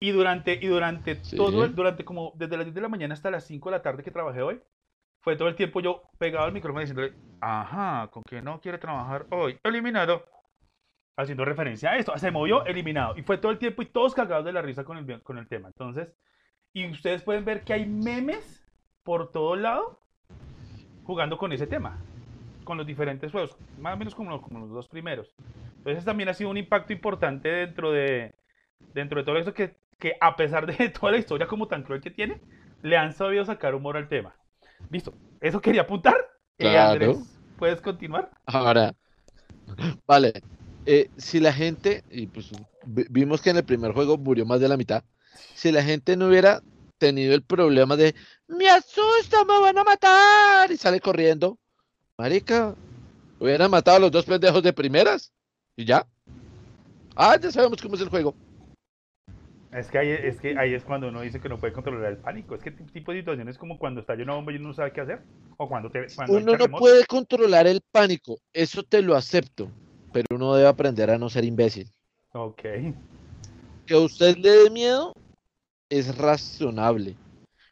[0.00, 1.36] Y durante, y durante Sí.
[1.36, 3.82] todo, el- durante como desde las 10 de la mañana hasta las 5 de la
[3.82, 4.60] tarde que trabajé hoy,
[5.20, 9.26] fue todo el tiempo yo pegado al micrófono diciéndole, ajá, con que no quiere trabajar
[9.30, 10.24] hoy, eliminado.
[11.16, 13.16] Haciendo referencia a esto, se movió, eliminado.
[13.16, 15.46] Y fue todo el tiempo y todos cagados de la risa con el, con el
[15.46, 15.68] tema.
[15.68, 16.12] Entonces,
[16.72, 18.66] y ustedes pueden ver que hay memes
[19.04, 20.00] por todo lado
[21.04, 21.98] jugando con ese tema,
[22.64, 25.32] con los diferentes juegos, más o menos como, como los dos primeros.
[25.76, 28.34] Entonces también ha sido un impacto importante dentro de,
[28.94, 32.00] dentro de todo eso que, que a pesar de toda la historia como tan cruel
[32.00, 32.40] que tiene,
[32.82, 34.34] le han sabido sacar humor al tema.
[34.90, 36.16] Listo, eso quería apuntar.
[36.58, 36.92] Eh, Claro.
[36.92, 38.30] Andrés, ¿puedes continuar?
[38.46, 38.94] Ahora,
[40.06, 40.32] vale,
[40.86, 42.50] eh, si la gente, y pues
[42.86, 45.02] vi- vimos que en el primer juego murió más de la mitad,
[45.54, 46.62] si la gente no hubiera
[46.98, 48.14] tenido el problema de
[48.46, 51.58] me asusta, me van a matar y sale corriendo,
[52.18, 52.74] marica,
[53.40, 55.32] hubieran matado a los dos pendejos de primeras
[55.76, 56.06] y ya.
[57.16, 58.34] Ah, ya sabemos cómo es el juego.
[59.72, 62.18] Es que, ahí, es que ahí es cuando uno dice que no puede controlar el
[62.18, 62.54] pánico.
[62.54, 65.00] Es que tipo de situaciones como cuando estalla una bomba y uno no sabe qué
[65.00, 65.20] hacer.
[65.56, 69.68] O cuando, te, cuando hay Uno no puede controlar el pánico, eso te lo acepto,
[70.14, 71.90] pero uno debe aprender a no ser imbécil.
[72.32, 72.62] Ok.
[73.84, 75.12] que a usted le dé miedo
[75.90, 77.16] es razonable.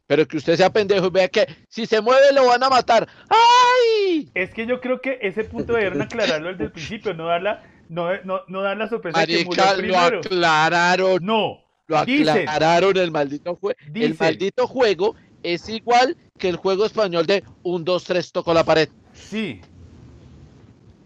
[0.08, 3.08] Pero que usted sea pendejo y vea que si se mueve lo van a matar.
[3.28, 4.28] ¡Ay!
[4.34, 7.62] Es que yo creo que ese punto debieron aclararlo desde el principio, no dar la,
[7.88, 11.18] no, no, no dar la sorpresa que murió Marica, el lo aclararon.
[11.24, 12.48] No, Lo dicen.
[12.48, 13.78] aclararon el maldito juego.
[13.94, 18.64] El maldito juego es igual que el juego español de 1, 2, 3, toco la
[18.64, 18.88] pared.
[19.12, 19.60] sí.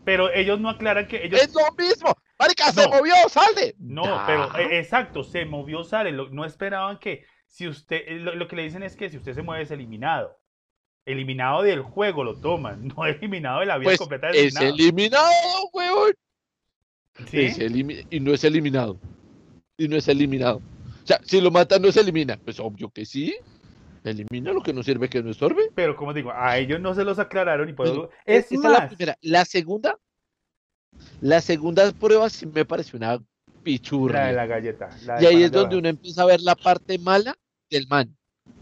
[0.06, 1.40] Pero ellos no aclaran que ellos...
[1.42, 2.14] Es lo mismo.
[2.38, 3.74] Marica, se movió, sale.
[3.78, 6.12] No, pero eh, exacto, se movió, sale.
[6.12, 9.16] lo- no esperaban que si usted, eh, lo, lo que le dicen es que si
[9.16, 10.38] usted se mueve es eliminado.
[11.06, 14.74] Eliminado del juego lo toman, no eliminado de la vida Pues completa es designado.
[14.74, 16.12] eliminado, weón.
[17.26, 17.40] ¿Sí?
[17.40, 19.00] Es elimi- y no es eliminado.
[19.76, 20.58] Y no es eliminado.
[21.02, 22.36] O sea, si lo mata no se elimina.
[22.36, 23.34] Pues obvio que sí.
[24.10, 25.70] Elimina lo que no sirve que no estorbe.
[25.74, 28.10] Pero como digo, a ellos no se los aclararon y por eso...
[28.24, 29.16] Es, la primera.
[29.22, 29.98] La segunda,
[31.20, 33.22] la segunda prueba sí me pareció una la
[33.62, 34.26] pichurria.
[34.26, 34.88] de la galleta.
[35.04, 37.36] la de Y ahí es de donde uno empieza a ver la parte mala
[37.68, 38.16] del man,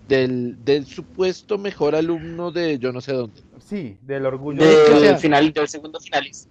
[0.08, 3.42] del, del supuesto mejor alumno de yo no sé dónde.
[3.60, 4.62] Sí, del orgullo.
[4.64, 6.50] De- Del o sea- final, del segundo finalista.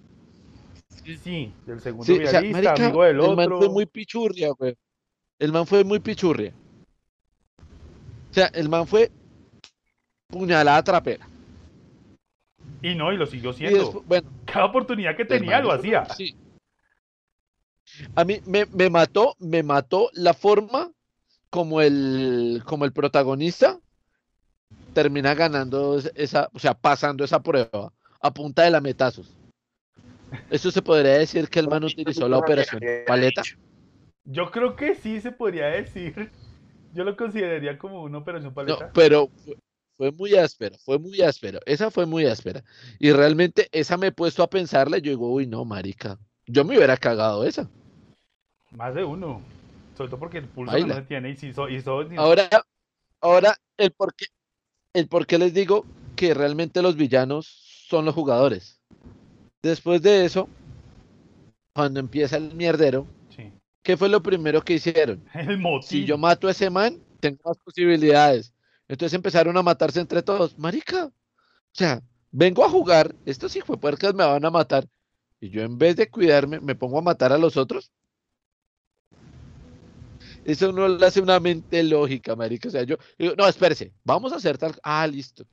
[1.22, 3.58] Sí, del segundo Sí, o sea, finalista, marica, amigo del el man otro.
[3.58, 4.74] fue muy pichurria, güey.
[5.38, 6.54] El man fue muy pichurria.
[8.34, 9.12] O sea, el man fue
[10.26, 11.28] puñalada trapera.
[12.82, 13.78] Y no, y lo siguió siendo.
[13.78, 16.04] después, bueno, Cada oportunidad que tenía lo hacía.
[16.06, 16.36] sí.
[18.16, 20.90] A mí me, me mató, me mató la forma
[21.48, 23.78] como el, como el protagonista
[24.92, 29.32] termina ganando es- esa, o sea, pasando esa prueba a punta de lametazos.
[30.50, 33.42] Eso se podría decir que el man utilizó la operación paleta.
[34.24, 36.32] Yo creo que sí se podría decir.
[36.94, 38.90] Yo lo consideraría como una operación No, paleta.
[38.94, 39.28] pero
[39.96, 41.58] fue, muy áspera, fue muy áspera.
[41.66, 42.62] Esa fue muy áspera.
[42.98, 45.02] Y realmente esa me he puesto a pensarle.
[45.02, 46.18] Yo digo, uy, no, marica.
[46.46, 47.68] Yo me hubiera cagado esa.
[48.70, 49.42] Más de uno.
[49.96, 52.48] Sobre todo porque el pulso no se tiene y si so- y so- y- Ahora,
[53.20, 54.26] ahora el por qué,
[54.92, 55.84] el por qué les digo
[56.16, 57.46] que realmente los villanos
[57.88, 58.80] son los jugadores.
[59.62, 60.48] Después de eso,
[61.74, 63.06] cuando empieza el mierdero.
[63.84, 65.24] ¿Qué fue lo primero que hicieron?
[65.34, 65.88] El motín.
[65.88, 68.52] Si yo mato a ese man, tengo más posibilidades.
[68.88, 70.58] Entonces empezaron a matarse entre todos.
[70.58, 71.12] Marica, o
[71.72, 74.88] sea, vengo a jugar, estos hijos puercas me van a matar.
[75.40, 77.92] Y yo en vez de cuidarme, me pongo a matar a los otros.
[80.44, 82.68] Eso no le hace una mente lógica, marica.
[82.68, 84.74] O sea, yo digo, no, espérese, vamos a hacer tal.
[84.82, 85.46] Ah, listo.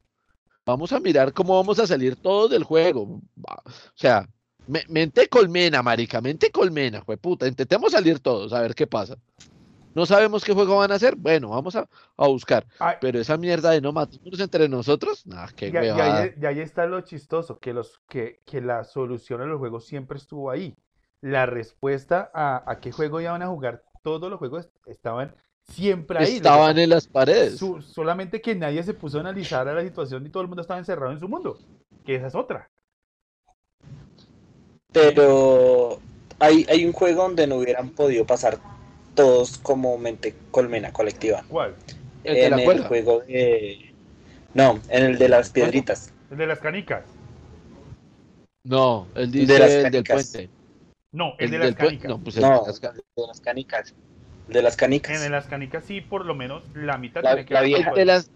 [0.65, 3.22] Vamos a mirar cómo vamos a salir todos del juego.
[3.44, 4.28] O sea,
[4.71, 7.47] me- mente colmena, marica, mente colmena, puta.
[7.47, 9.15] Intentemos salir todos, a ver qué pasa.
[9.93, 11.15] No sabemos qué juego van a hacer.
[11.17, 12.65] Bueno, vamos a, a buscar.
[12.79, 16.45] Ay, Pero esa mierda de no matarnos entre nosotros, nah, qué y, y ahí, y
[16.45, 20.49] ahí está lo chistoso, que, los, que, que la solución a los juegos siempre estuvo
[20.49, 20.73] ahí.
[21.19, 26.38] La respuesta a, a qué juego iban a jugar, todos los juegos estaban siempre ahí.
[26.38, 27.60] Estaban en las paredes.
[27.60, 30.62] su- solamente que nadie se puso a analizar a la situación y todo el mundo
[30.62, 31.60] estaba encerrado en su mundo.
[32.05, 32.70] Que esa es otra.
[34.91, 35.99] Pero
[36.39, 38.60] hay, hay un juego donde no hubieran podido pasar
[39.15, 41.43] todos como mente colmena colectiva.
[41.47, 41.75] ¿Cuál?
[42.23, 42.88] El de en la el cuerda.
[42.88, 43.93] juego de.
[44.54, 46.13] No, en el de las piedritas.
[46.30, 47.04] El de las canicas.
[48.63, 50.32] No, él De las el del canicas.
[50.32, 50.49] puente.
[51.13, 52.10] No, el, El de las canicas.
[52.10, 53.93] No, pues el No, de las ca- de las canicas.
[54.47, 55.10] De las canicas.
[55.12, 57.62] En el de las canicas sí, por lo menos la mitad La- tiene que la
[57.62, 58.30] vieja el de las-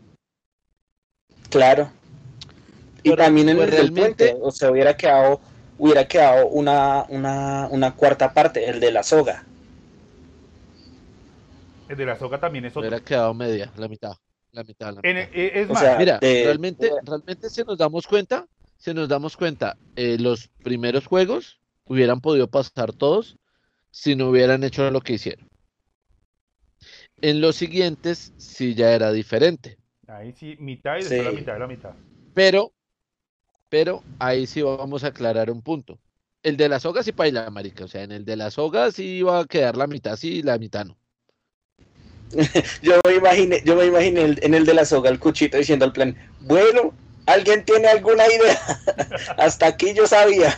[1.50, 1.89] Claro.
[3.04, 5.39] Y Pero, también en pues, el del puente, o sea, hubiera quedado,
[5.78, 9.44] hubiera quedado una, una, una cuarta parte, el de la soga.
[11.90, 12.82] El de la soga también es otro.
[12.82, 14.14] hubiera quedado media, la mitad.
[14.52, 15.30] La mitad, la En- mitad.
[15.34, 18.46] eh, es O más, sea, Mira, de- realmente, realmente si nos damos cuenta,
[18.78, 23.38] si nos damos cuenta, eh, los primeros juegos hubieran podido pasar todos
[23.92, 25.48] si no hubieran hecho lo que hicieron.
[27.22, 31.38] En los siguientes sí ya era diferente, ahí sí, mitad y después la Sí.
[31.38, 31.92] mitad de la mitad.
[32.34, 32.72] pero,
[33.76, 36.00] pero ahí sí vamos a aclarar un punto.
[36.44, 39.18] El de la soga sí paila, marica, o sea, en el de la soga sí
[39.18, 40.98] iba a quedar la mitad sí y la mitad no.
[42.82, 45.86] Yo me imaginé, yo me imaginé el- en el de la soga el cuchito diciendo
[45.86, 46.94] al plan, bueno,
[47.26, 48.60] ¿alguien tiene alguna idea?
[49.38, 50.58] Hasta aquí yo sabía.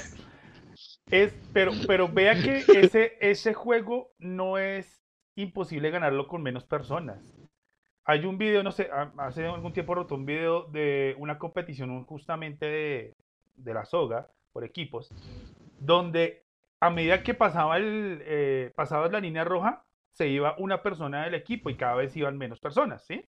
[1.10, 5.04] Es, pero, pero vea que ese, ese juego no es
[5.36, 7.37] imposible ganarlo con menos personas.
[8.10, 12.06] Hay un video, no sé, ha- hace algún tiempo rotó un video de una competición
[12.06, 13.14] justamente de,
[13.58, 15.10] de la soga por equipos,
[15.80, 16.44] donde
[16.80, 21.34] a medida que pasaba el, eh, pasabas la línea roja, se iba una persona del
[21.34, 23.26] equipo y cada vez iban menos personas, ¿sí?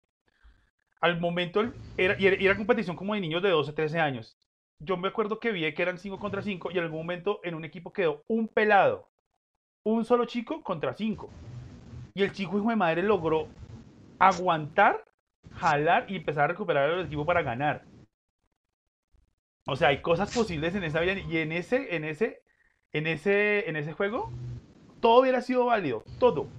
[1.00, 1.64] Al momento
[1.98, 4.38] era, y era, era competición como de niños de 12, 13 años.
[4.80, 7.56] Yo me acuerdo que vi que eran 5 contra 5 y en algún momento en
[7.56, 9.08] un equipo quedó un pelado,
[9.86, 11.30] un solo chico contra 5.
[12.14, 13.48] Y el chico hijo de madre logró
[14.20, 15.06] aguantar,
[15.52, 17.86] jalar y empezar a recuperar el equipo para ganar.
[19.68, 22.44] O sea, hay cosas posibles en esa vida y en ese, en ese,
[22.94, 24.32] en ese, en ese juego,
[25.02, 26.50] todo hubiera sido válido, todo.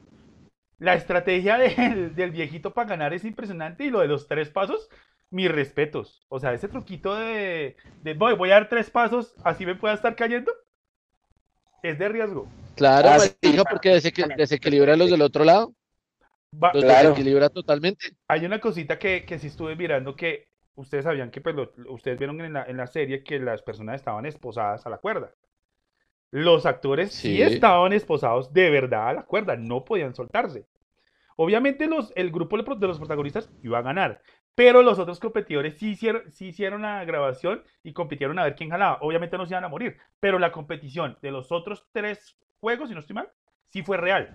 [0.78, 4.88] La estrategia del, del viejito para ganar es impresionante y lo de los tres pasos,
[5.30, 6.26] mis respetos.
[6.28, 9.94] O sea, ese truquito de, de voy, voy a dar tres pasos, así me pueda
[9.94, 10.52] estar cayendo,
[11.82, 12.54] es de riesgo.
[12.74, 15.74] Claro, Ah, sí, marica, porque desequi- desequilibra a los del otro lado,
[16.52, 17.10] Va- los Claro.
[17.10, 18.16] desequilibra totalmente.
[18.28, 22.18] Hay una cosita que, que sí estuve mirando que ustedes sabían que, pues, lo- ustedes
[22.18, 25.32] vieron en la, en la serie que las personas estaban esposadas a la cuerda.
[26.30, 27.36] Los actores sí.
[27.36, 27.42] Sí.
[27.42, 30.66] estaban esposados de verdad a la cuerda, no podían soltarse.
[31.36, 34.22] Obviamente los, el grupo de los protagonistas iba a ganar,
[34.54, 38.70] pero los otros competidores sí hicieron, sí hicieron la grabación y compitieron a ver quién
[38.70, 38.98] jalaba.
[39.02, 42.94] Obviamente no se iban a morir, pero la competición de los otros tres juegos, si
[42.94, 43.30] no estoy mal,
[43.68, 44.34] sí fue real.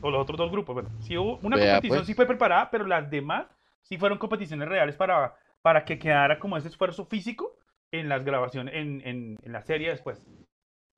[0.00, 2.06] O los otros dos grupos, bueno, sí hubo una Vea, competición pues.
[2.06, 3.46] sí fue preparada, pero las demás
[3.82, 7.56] sí fueron competiciones reales para, para que quedara como ese esfuerzo físico
[7.90, 10.22] en las grabaciones, en, en, en la serie después.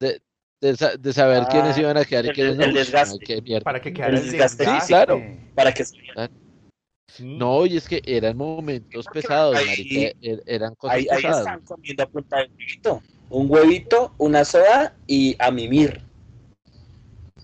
[0.00, 0.20] De,
[0.60, 2.64] de saber quiénes Ah, iban a quedar y el- quiénes no.
[2.64, 3.16] el desgaste.
[3.20, 3.64] Ay, qué mierda.
[3.64, 4.88] Para que quedara el desgaste desgaste.
[4.92, 5.22] claro.
[5.54, 5.96] para que se
[7.08, 7.24] Sí.
[7.24, 11.16] No, y es que eran momentos Porque pesados, ahí- marica, er- eran cosas ahí, ahí
[11.16, 11.38] pesadas.
[11.40, 13.02] están comiendo a punta de huevito.
[13.30, 16.02] Un huevito, una soda y a mimir.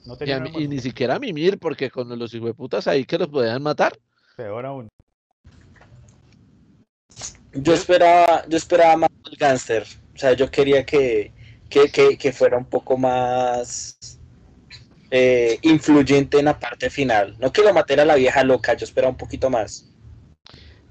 [0.06, 0.16] No
[0.60, 3.98] Y, ni siquiera a mimir, porque con los hijueputas ahí que los podían matar.
[4.36, 4.88] Peor aún.
[7.52, 9.84] Yo esperaba, yo esperaba más del gánster.
[10.14, 11.32] O sea, yo quería que,
[11.68, 13.98] que, que, que fuera un poco más
[15.10, 17.36] eh, influyente en la parte final.
[17.38, 19.90] No que lo matara la vieja loca, yo esperaba un poquito más.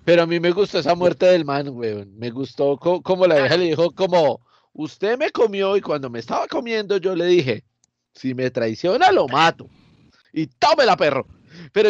[0.03, 2.15] Pero a mí me gustó esa muerte del man, weón.
[2.17, 4.41] Me gustó co- como la vieja le dijo, como,
[4.73, 7.63] usted me comió y cuando me estaba comiendo yo le dije,
[8.15, 9.69] si me traiciona lo mato.
[10.33, 11.27] Y tómela, perro.
[11.71, 11.89] Pero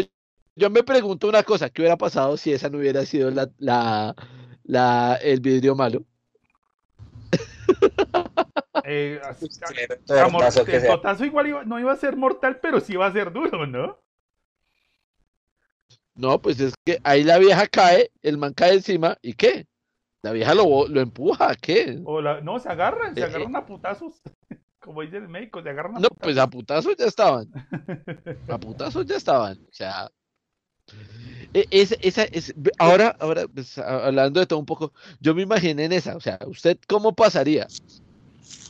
[0.55, 4.15] yo me pregunto una cosa, ¿qué hubiera pasado si esa no hubiera sido la, la,
[4.63, 6.03] la, el vidrio malo?
[8.87, 9.19] Eh,
[10.65, 13.65] que el igual iba- no iba a ser mortal, pero sí iba a ser duro,
[13.65, 13.99] ¿no?
[16.15, 19.67] No, pues es que ahí la vieja cae, el man cae encima, ¿y qué?
[20.21, 21.99] La vieja lo, lo empuja, ¿qué?
[22.05, 24.21] O la- no, se agarran, se Eh, agarran a putazos.
[24.85, 27.47] Como dice el médico, se agarran a No, pues a putazos ya estaban.
[28.49, 29.57] A putazos ya estaban.
[29.69, 30.09] O sea.
[31.53, 35.85] e- es- esa, es, ahora, ahora, pues, hablando de todo un poco, yo me imaginé
[35.85, 36.15] en esa.
[36.15, 37.67] O sea, ¿usted cómo pasaría?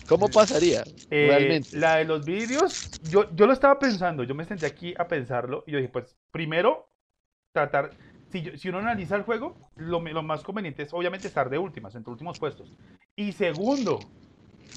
[0.07, 1.77] ¿Cómo pasaría Eh, realmente?
[1.77, 5.63] La de los vídeos, yo, yo lo estaba pensando, yo me senté aquí a pensarlo
[5.67, 6.89] y yo dije, pues primero,
[7.53, 7.95] tratar,
[8.31, 11.95] si, si uno analiza el juego, lo, lo más conveniente es obviamente estar de últimas,
[11.95, 12.71] entre últimos puestos.
[13.15, 14.09] Y segundo,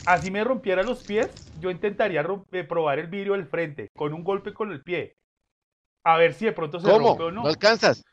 [0.05, 4.25] así me rompiera los pies, yo intentaría eh, probar el vidrio del frente con un
[4.25, 5.17] golpe con el pie.
[6.05, 7.17] A ver si de pronto se ¿Cómo?
[7.17, 7.49] rompe o No no.
[7.49, 8.05] alcanzas.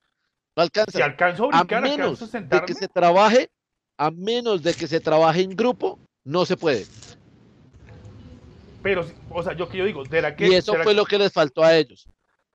[0.56, 0.96] No alcanzas.
[0.96, 2.68] Si alcanzo a A brincar, menos alcanzo a de sentarme.
[2.68, 3.50] que se trabaje,
[3.98, 6.86] a menos de que se trabaje en grupo, no se puede.
[8.82, 11.06] Pero, o sea, yo que yo digo, ¿será que Y eso será fue que lo
[11.06, 12.08] que les faltó a ellos.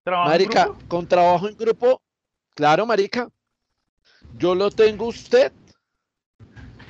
[0.05, 0.79] en Marica, grupo?
[0.89, 2.01] con trabajo en grupo,
[2.55, 3.29] claro, marica.
[4.39, 5.53] Yo lo tengo usted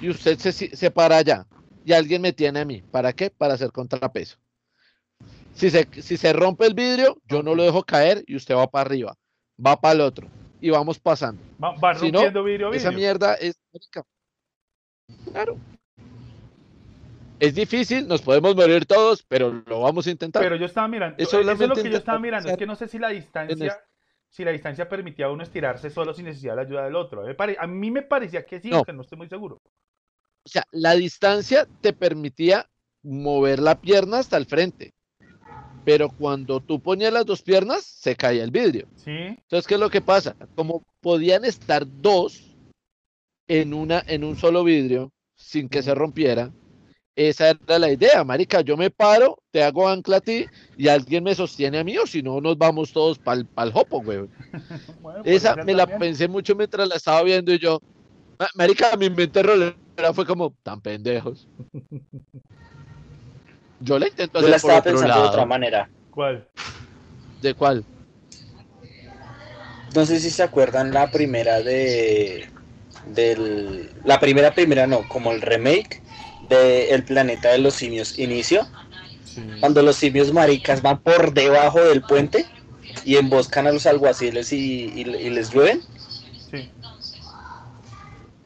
[0.01, 1.47] y usted se, se para allá
[1.85, 2.83] y alguien me tiene a mí.
[2.83, 3.31] ¿Para qué?
[3.31, 4.37] Para hacer contrapeso.
[5.55, 8.67] Si se, si se rompe el vidrio, yo no lo dejo caer y usted va
[8.69, 9.15] para arriba,
[9.65, 10.29] va para el otro
[10.61, 11.43] y vamos pasando.
[11.63, 12.99] Va- van si no, vidrio a Esa vidrio.
[12.99, 13.59] mierda es.
[15.33, 15.59] Claro.
[17.41, 20.43] Es difícil, nos podemos morir todos, pero lo vamos a intentar.
[20.43, 22.77] Pero yo estaba mirando, Es eso, es lo que yo estaba mirando, es que no
[22.77, 23.81] sé si la distancia,
[24.29, 27.25] si la distancia permitía a uno estirarse solo sin necesidad de la ayuda del otro.
[27.59, 28.77] A mí me, parecía que sí, No.
[28.79, 29.61] aunque no estoy muy seguro.
[30.45, 32.67] O sea, la distancia te permitía
[33.03, 34.93] mover la pierna hasta el frente.
[35.85, 38.87] Pero cuando tú ponías las dos piernas, se caía el vidrio.
[38.97, 40.35] Sí, Entonces, ¿qué es lo que pasa?
[40.55, 42.41] Como podían estar dos
[43.49, 46.51] en, una, en un solo vidrio sin que se rompiera,
[47.17, 48.61] esa era la idea, marica.
[48.61, 52.07] Yo me paro, te hago ancla a ti y alguien me sostiene a mí, o
[52.07, 54.19] si no, nos vamos todos para el jopo, güey.
[55.03, 57.81] bueno, podría Esa me la pensé mucho mientras la estaba viendo y yo,
[58.39, 59.43] "Ma- marica, mi mente
[60.01, 61.47] rolera fue como, tan pendejos.
[63.81, 65.89] Yo la intento Yo la hacer por estaba otro pensando de otra manera.
[66.11, 66.47] ¿Cuál?
[67.41, 67.85] ¿De cuál?
[69.95, 72.49] No sé si se acuerdan la primera de.
[73.07, 76.03] Del, la primera, primera no, como el remake
[76.49, 78.67] de El planeta de los simios inicio.
[79.25, 79.41] Sí.
[79.61, 82.45] Cuando los simios maricas van por debajo del puente
[83.05, 85.81] y emboscan a los alguaciles y, y- y les llueven.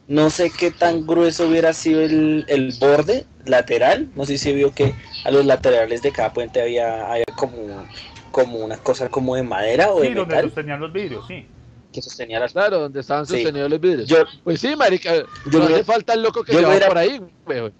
[0.07, 4.09] No sé qué tan grueso hubiera sido el, el borde lateral.
[4.15, 7.87] No sé si vio que a los laterales de cada puente había, había como,
[8.31, 11.47] como una cosa como de madera o de Sí, donde metal sostenían los vidrios, sí.
[11.93, 12.53] que sostenía las.
[12.53, 13.35] Claro, donde estaban Sí.
[13.37, 14.07] sostenidos los vidrios.
[14.09, 16.71] Yo, Pues sí, marica, Yo no hubiera- hace falta el loco que yo se va
[16.71, 17.73] hubiera- por ahí, güey.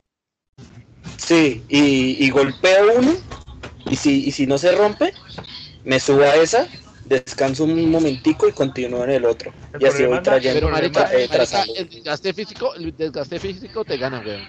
[1.19, 3.15] Sí, y, y golpeo uno,
[3.91, 5.13] y si, y si no se rompe,
[5.85, 6.67] me subo a esa,
[7.05, 9.53] descanso un momentico y continúo en el otro.
[9.73, 11.75] El y así voy trayendo, Pero el marica, eh, marica, trazando.
[11.77, 14.41] el desgaste físico, el desgaste físico te gana, güey.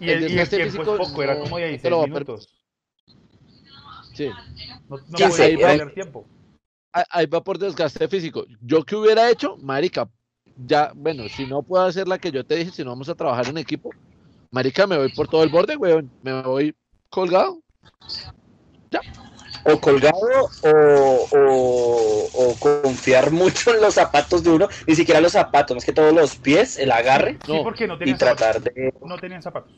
[0.00, 1.68] Y El el, y el desgaste tiempo es físico poco, era no- como no te
[1.68, 2.48] 16 lo va a minutos.
[4.14, 4.28] Sí.
[4.88, 6.26] No, no Sí, sí, perder era- tiempo.
[6.92, 8.44] Ah, Ahí va por desgaste físico.
[8.60, 10.08] Yo que hubiera hecho, marica,
[10.66, 13.14] ya, bueno, si no puedo hacer la que yo te dije, si no vamos a
[13.14, 13.90] trabajar en equipo,
[14.50, 16.10] marica, me voy por todo el borde, weón.
[16.22, 16.74] Me voy
[17.08, 17.62] colgado.
[19.64, 20.18] O colgado
[20.62, 25.84] o, o- o confiar mucho en los zapatos de uno, ni siquiera los zapatos, más
[25.84, 28.38] que todos los pies, el agarre Sí, No, porque no y tenían zapatos.
[28.38, 28.94] tratar de...
[29.04, 29.72] No tenían zapatos.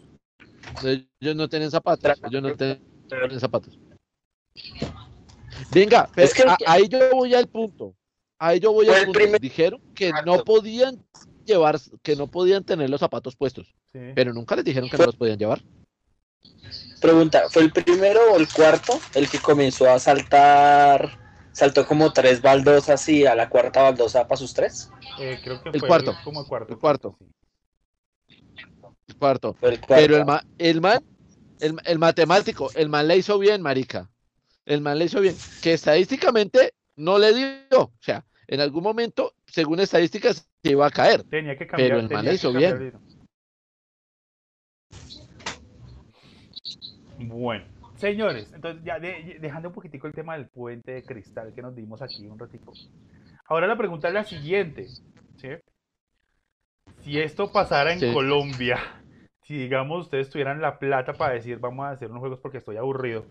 [0.83, 2.19] Ellos no tienen zapatos.
[2.29, 3.79] Ellos no tienen zapatos.
[5.71, 7.95] Venga, pero Es que- a- ahí yo voy al punto.
[8.39, 9.19] Ahí yo voy al punto.
[9.19, 11.05] primer- Dijeron que no podían
[11.45, 14.01] llevar, que no podían tener los zapatos puestos, Sí.
[14.15, 15.63] pero nunca les dijeron que Fue- no los podían llevar.
[17.05, 21.19] Pregunta, ¿fue el primero o el cuarto el que comenzó a saltar?
[21.53, 24.89] Saltó como tres baldosas y a la cuarta baldosa para sus tres.
[25.21, 26.17] Eh, creo que El fue cuarto.
[26.25, 26.73] como el cuarto.
[26.73, 27.19] El cuarto.
[29.07, 29.57] El cuarto.
[29.61, 29.87] El cuarto.
[29.87, 31.05] Pero el, ma- el man,
[31.61, 34.09] el, el matemático, el man le hizo bien, marica.
[34.65, 35.37] El man le hizo bien.
[35.61, 37.83] Que estadísticamente no le dio.
[37.83, 41.23] O sea, en algún momento, según estadísticas, se iba a caer.
[41.25, 41.91] Tenía que cambiar.
[41.91, 42.95] Pero el man le hizo cambiar bien.
[42.95, 43.15] el hilo.
[47.19, 47.65] Bueno,
[47.97, 51.75] señores, entonces ya de- dejando un poquitico el tema del puente de cristal que nos
[51.75, 52.73] dimos aquí un ratico.
[53.47, 54.87] Ahora la pregunta es la siguiente,
[55.37, 55.49] ¿sí?
[57.03, 58.13] Si esto pasara en Sí.
[58.13, 58.79] Colombia,
[59.43, 62.77] si digamos ustedes tuvieran la plata para decir vamos a hacer unos juegos porque estoy
[62.79, 63.27] aburrido,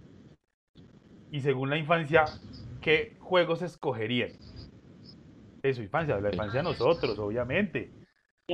[1.32, 2.26] y según la infancia,
[2.82, 4.30] ¿qué juegos escogerían?
[5.64, 7.90] De su infancia, de la infancia de nosotros, obviamente.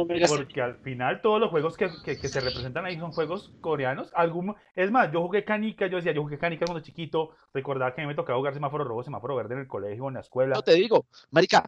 [0.06, 4.12] Porque al final todos los juegos que, que- que se representan ahí son juegos coreanos.
[4.16, 7.32] Algún, es más, yo jugué canica, yo decía, yo jugué canica cuando chiquito.
[7.54, 10.14] Recordaba que a mí me tocaba jugar semáforo rojo, semáforo verde en el colegio, en
[10.16, 10.56] la escuela.
[10.56, 11.66] No te digo, marica,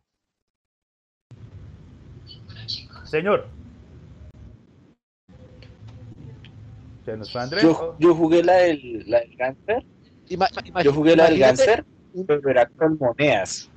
[3.03, 3.47] Señor.
[7.03, 7.63] ¿Se nos fue Andrés?
[7.63, 9.83] Yo, yo jugué la del, la del gánster,
[10.29, 11.83] ima- ima- yo jugué la del gánster,
[12.27, 13.69] pero era con monedas.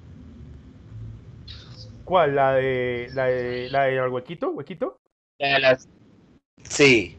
[2.04, 2.36] ¿Cuál?
[2.36, 4.50] ¿La de, la de, la de huequito?
[4.50, 5.00] ¿Huequito?
[5.38, 5.88] La de las-
[6.62, 7.18] Sí,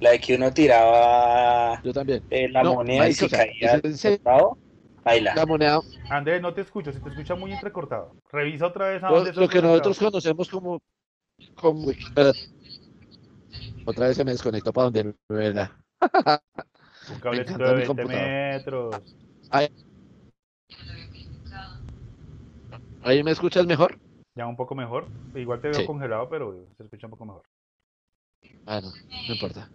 [0.00, 2.22] la de que uno tiraba Yo también.
[2.30, 4.58] eh, la No, moneda y sea, caía costado,
[5.04, 5.34] baila.
[5.34, 5.80] La moneda,
[6.10, 8.14] Andrés, no te escucho, se te escucha muy entrecortado.
[8.30, 10.80] Revisa otra vez a lo, dónde lo que nosotros conocemos como.
[13.86, 15.78] Otra vez se me desconectó para donde no era.
[17.08, 18.28] Un cablecito encanta de mi 20 computador.
[18.28, 19.02] metros.
[23.02, 23.96] ¿Ahí me escuchas mejor?
[24.36, 25.06] Ya un poco mejor.
[25.34, 25.86] Igual te veo Sí.
[25.86, 27.42] congelado, pero se escucha un poco mejor.
[28.66, 28.92] Ah, no,
[29.26, 29.70] no importa.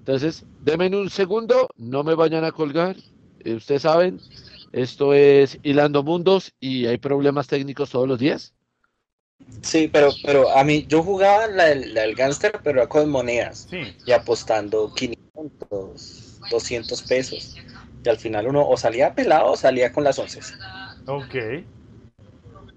[0.00, 2.96] Entonces, denme un segundo, no me vayan a colgar.
[3.44, 4.20] Eh, Ustedes saben,
[4.72, 8.52] esto es Hilando Mundos y hay problemas técnicos todos los días.
[9.62, 13.68] Sí, pero, pero a mí, yo jugaba la del, la del gánster, pero con monedas
[13.70, 17.56] Sí, y apostando 500, 200 pesos.
[18.04, 20.40] Y al final uno o salía pelado o salía con las once.
[21.06, 21.34] ok.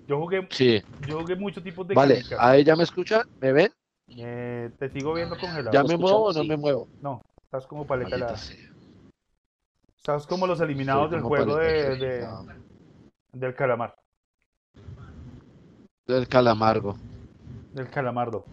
[0.07, 2.15] Yo jugué, Sí, yo jugué muchos tipos de vale.
[2.15, 2.39] canicas.
[2.41, 3.21] ¿Ahí ya me escuchan?
[3.41, 3.71] ¿Me ven?
[4.07, 5.71] Eh, te sigo viendo congelado.
[5.71, 6.41] ¿Ya ¿lo me muevo o no?
[6.41, 6.47] Sí.
[6.47, 6.87] me muevo?
[7.01, 8.57] No, estás como paleta sea.
[9.97, 12.29] Estás como los eliminados del juego de,
[13.33, 13.95] del calamar.
[16.05, 16.95] Del calamargo.
[17.73, 18.45] Del calamardo.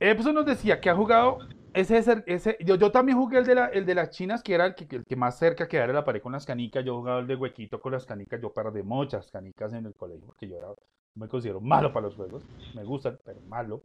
[0.00, 1.38] Epson nos decía que ha jugado
[1.74, 4.54] ese, ese, ese- yo, yo también jugué el de, la, el de las chinas, que
[4.54, 6.84] era el que, el que más cerca quedara la pared con las canicas.
[6.84, 8.40] Yo jugaba el de huequito con las canicas.
[8.40, 10.68] Yo perdí muchas canicas en el colegio, porque yo era,
[11.16, 12.42] me considero malo para los juegos.
[12.74, 13.82] Me gustan, pero malo.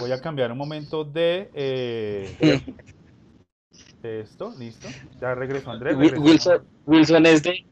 [0.00, 2.36] Voy a cambiar un momento de, eh,
[4.02, 4.88] de esto, listo.
[5.20, 5.96] Ya regresó Andrés.
[5.96, 7.66] Regresó- Wilson, Wilson es de.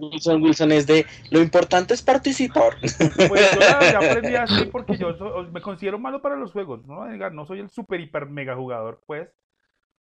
[0.00, 1.06] Wilson, Wilson es de.
[1.30, 2.74] Lo importante es participar.
[2.80, 2.90] Pues
[3.54, 6.86] yo ya, aprendí así porque yo so- me considero malo para los juegos.
[6.86, 9.28] No, no soy el super hiper mega jugador, pues.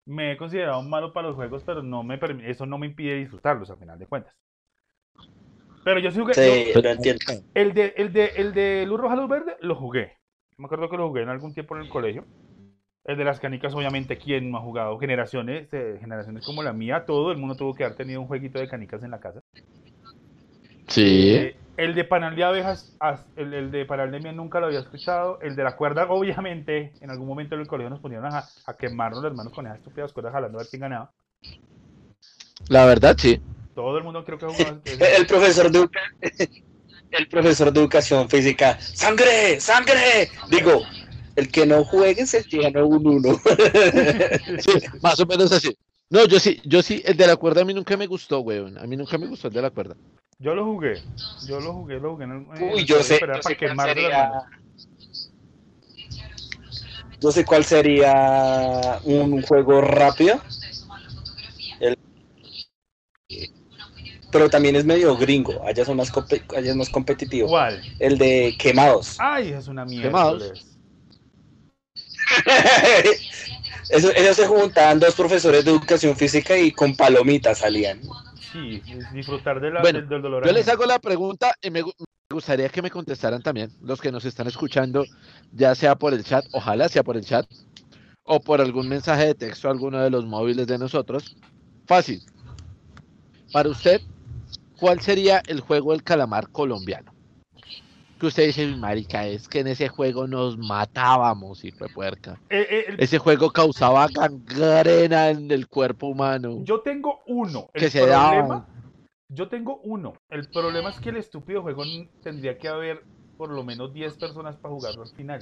[0.07, 3.70] Me he considerado malo para los juegos, pero no me eso no me impide disfrutarlos
[3.70, 4.34] a final de cuentas.
[5.84, 6.34] Pero yo sí jugué.
[6.34, 7.24] Sí, yo- lo entiendo.
[7.55, 10.18] el de, el de, el de luz roja, luz verde, lo jugué.
[10.57, 12.24] Me acuerdo que lo jugué en algún tiempo en el colegio.
[13.05, 14.99] El de las canicas, obviamente, ¿quién no ha jugado?
[14.99, 18.59] Generaciones, eh, generaciones como la mía, todo el mundo tuvo que haber tenido un jueguito
[18.59, 19.41] de canicas en la casa.
[20.89, 21.30] Sí.
[21.34, 24.66] Eh, el de panal de abejas, as- el, el de panal de miel nunca lo
[24.66, 25.39] había escuchado.
[25.43, 28.76] El de la cuerda, obviamente, en algún momento en el colegio nos ponían a, a
[28.76, 31.12] quemarnos las manos con esas estúpidas cuerdas jalando a ver quién ganaba.
[32.68, 33.41] La verdad, sí.
[33.74, 34.80] Todo el mundo creo que ha jugado.
[34.84, 36.01] El, el profesor de educa-
[37.12, 39.61] el profesor de educación física, ¡sangre!
[39.61, 40.30] ¡sangre!
[40.51, 40.82] Digo,
[41.36, 43.41] el que no juegue se llena un uno.
[44.59, 45.76] Sí, más o menos así.
[46.11, 48.79] No, yo sí, yo sí, el de la cuerda a mí nunca me gustó, weón.
[48.79, 49.95] A mí nunca me gustó el de la cuerda.
[50.39, 51.03] Yo lo jugué.
[51.47, 52.57] Yo lo jugué, lo jugué en el.
[52.57, 54.31] en Uy, el yo sé, yo para sé cuál sería.
[57.21, 60.41] Yo sé cuál sería un juego rápido.
[61.81, 61.99] El-
[64.31, 65.61] Pero también es medio gringo.
[65.67, 66.13] Allá, son más
[66.57, 67.49] allá es más competitivo.
[67.49, 67.83] ¿Cuál?
[67.99, 69.17] El de quemados.
[69.19, 70.09] Ay, es una mierda.
[70.09, 70.53] Quemados.
[73.89, 78.01] Eso- ellos se juntaban dos profesores de educación física y con palomitas salían.
[78.53, 78.82] Sí,
[79.14, 80.47] disfrutar de la- Bueno, del, dolor.
[80.47, 81.91] Yo les hago la pregunta y me, me
[82.30, 85.05] gustaría que me contestaran también los que nos están escuchando,
[85.53, 87.47] ya sea por el chat, ojalá sea por el chat,
[88.24, 91.36] o por algún mensaje de texto a alguno de los móviles de nosotros.
[91.86, 92.22] Fácil.
[93.53, 94.01] Para usted,
[94.78, 97.18] ¿cuál sería el juego del calamar colombiano?
[98.19, 102.41] Que usted dice, marica, es que en ese juego nos matábamos, hijo de puerca.
[102.51, 106.59] Eh, eh, el- Ese juego causaba gangrena en el cuerpo humano.
[106.64, 107.71] Yo tengo uno.
[107.73, 108.66] El que se problema.
[109.29, 110.14] Yo tengo uno.
[110.31, 111.85] El problema es que el estúpido juego
[112.23, 113.05] tendría que haber
[113.37, 115.41] por lo menos 10 personas para jugarlo al final.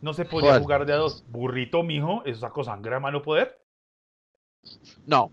[0.00, 1.22] No se podía jugar de a dos.
[1.28, 3.60] Burrito, mijo, eso saco sangre a mano poder.
[5.06, 5.30] No.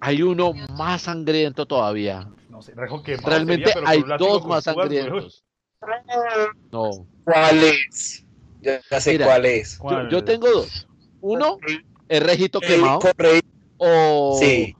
[0.00, 2.26] Hay uno más sangriento todavía.
[2.54, 5.44] No sé, rejo que Realmente hay dos más sangrientos.
[6.72, 6.90] No.
[7.24, 8.24] ¿Cuál es?
[8.62, 9.78] Ya ya sé Mira, cuál es.
[9.78, 10.86] Yo, yo tengo dos.
[11.20, 11.58] Uno
[12.08, 13.40] es Rejito El Quemado correo-
[13.76, 14.74] o, Sí.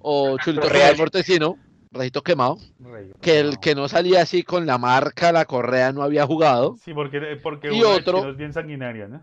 [0.00, 0.66] o Chulito.
[0.68, 1.56] Quemado Mortecino.
[1.92, 2.56] Rejito Quemado.
[3.20, 6.76] Que el que no salía así con la marca, la correa, no había jugado.
[6.82, 9.22] Sí, porque, porque Y otro- es bien sanguinaria, ¿no?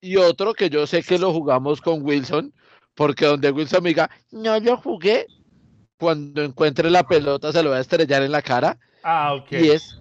[0.00, 2.52] Y otro que yo sé que lo jugamos con Wilson.
[2.94, 5.26] Porque donde Wilson me diga, no lo jugué.
[5.98, 8.78] Cuando encuentre la pelota se lo va a estrellar en la cara.
[9.02, 9.52] Ah, ok.
[9.52, 10.00] Y es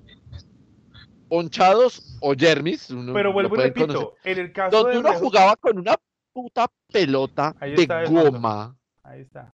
[1.29, 2.89] Ponchados o Jermis.
[2.91, 5.77] uno Pero vuelvo y repito, conocer, en el caso Donde de uno Rejo- jugaba con
[5.79, 5.95] una
[6.33, 8.75] puta pelota de goma.
[9.03, 9.53] Ahí está.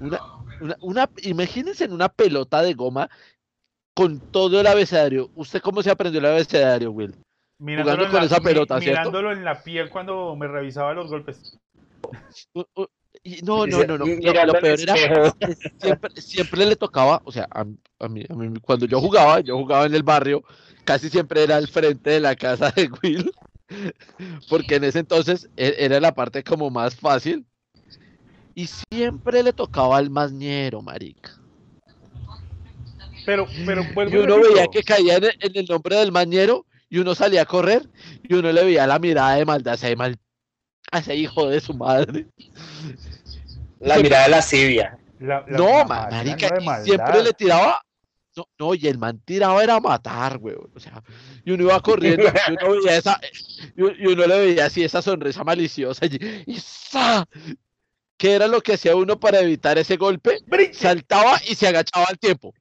[0.00, 0.20] Una,
[0.60, 3.08] una, una- imagínense en una pelota de goma
[3.94, 5.30] con todo el abecedario.
[5.34, 7.14] ¿Usted cómo se aprendió el abecedario, Will?
[7.58, 9.00] Mirándolo en con la- esa mi- pelota, ¿cierto?
[9.00, 11.58] Mirándolo en la piel cuando me revisaba los golpes.
[13.24, 14.06] Y no, no, no, no.
[14.06, 15.34] Lo, "Mira lo al peor era espejo".
[15.38, 17.60] que siempre, siempre le tocaba, o sea, a,
[18.00, 20.42] a mí, a mí, cuando yo jugaba, yo jugaba en el barrio,
[20.84, 23.30] casi siempre era al frente de la casa de Will,
[24.48, 27.46] porque en ese entonces e- era la parte como más fácil,
[28.54, 31.32] y siempre le tocaba al mañero, marica.
[33.24, 36.12] Pero, pero vuelvo Y y uno veía que caía en el, en el nombre del
[36.12, 37.88] mañero, y uno salía a correr,
[38.22, 40.18] y uno le veía la mirada de maldad, ese mal,
[40.90, 42.26] a ese hijo de su madre.
[43.80, 44.98] La mirada de la lascivia.
[45.20, 47.80] la- la- No, la marica, no siempre le tiraba.
[48.36, 50.70] No, no, y el man tiraba era matar, weón.
[50.74, 51.02] O sea,
[51.44, 53.20] y uno iba corriendo, y uno veía esa,
[53.76, 56.58] y, uno le veía así esa sonrisa maliciosa, y, y.
[58.16, 60.38] ¿Qué era lo que hacía uno para evitar ese golpe?
[60.72, 62.52] Saltaba y se agachaba al tiempo.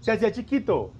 [0.00, 0.92] Se, hacía chiquito.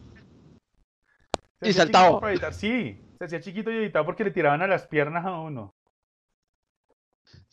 [1.61, 2.07] Se Y saltaba.
[2.07, 5.26] chiquito para evitar- Sí, se hacía chiquito y evitaba porque le tiraban a las piernas
[5.26, 5.74] a uno.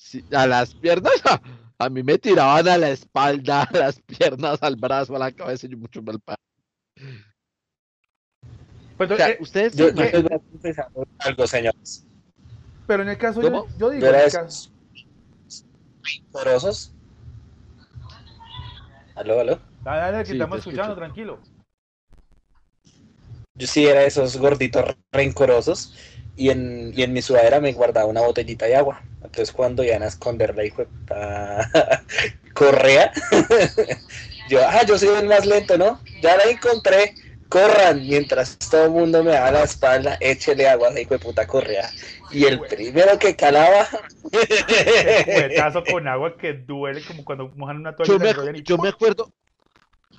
[0.06, 1.42] Sí, a las piernas, a,
[1.80, 5.66] a mí me tiraban a la espalda, a las piernas, al brazo, a la cabeza,
[5.66, 6.36] y yo mucho mal pa-
[8.98, 10.04] Pues, O sea, eh, ustedes Yo, yo
[10.52, 12.06] confesar algo, señores.
[12.86, 14.70] pero en el caso, yo, yo digo, Yo en el caso.
[19.16, 19.60] Aló, aló.
[19.84, 21.00] Dale, dale, que Sí, estamos escuchando, escucho.
[21.00, 21.40] tranquilo.
[23.56, 25.96] Yo sí era de esos gorditos rencorosos
[26.36, 29.02] y en, y en mi sudadera me guardaba una botellita de agua.
[29.36, 31.70] Entonces cuando iban a esconder la hijo de puta
[32.54, 33.12] correa,
[34.50, 36.00] yo, ah, yo soy el más lento, ¿no?
[36.22, 37.16] Ya la encontré,
[37.50, 41.20] corran, mientras todo el mundo me daba la espalda, échele agua a la hijo de
[41.20, 41.90] puta correa.
[42.32, 43.86] Y el primero que calaba,
[45.26, 48.88] Cuetazo con agua que duele como cuando mojan una toalla yo me, y yo me
[48.88, 49.34] acuerdo,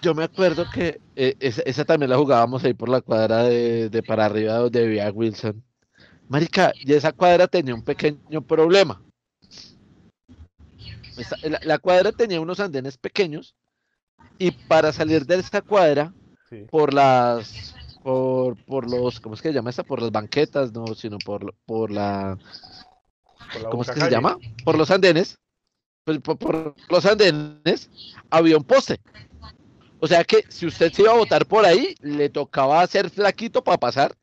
[0.03, 3.89] yo me acuerdo que eh, esa, esa también la jugábamos ahí por la cuadra de,
[3.89, 5.65] de para arriba donde vivía Wilson.
[6.29, 9.06] Marica, y esa cuadra tenía un pequeño problema.
[11.43, 13.55] La, la cuadra tenía unos andenes pequeños
[14.39, 16.13] y para salir de esa cuadra
[16.49, 16.65] Sí.
[16.71, 19.83] por las por, por los ¿cómo es que se llama esa?
[19.83, 22.39] por las banquetas, no, sino por, por la
[23.53, 24.39] por la ¿cómo es que se llama?
[24.65, 25.39] Por los andenes.
[26.05, 27.91] Pues, por, por los andenes
[28.31, 29.01] había un poste.
[29.99, 33.65] O sea que si usted se iba a botar por ahí, le tocaba hacer flaquito
[33.65, 34.17] para pasar.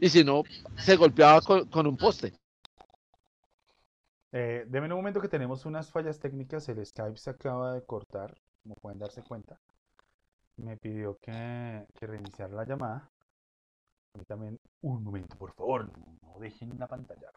[0.00, 0.44] Y si no,
[0.76, 2.34] se golpeaba con, con un poste.
[4.32, 6.68] Eh, deme un momento que tenemos unas fallas técnicas.
[6.68, 9.58] El Skype se acaba de cortar, como pueden darse cuenta.
[10.56, 13.10] Me pidió que, que reiniciar la llamada.
[14.26, 15.86] También, un momento, por favor,
[16.22, 17.30] no dejen la pantalla.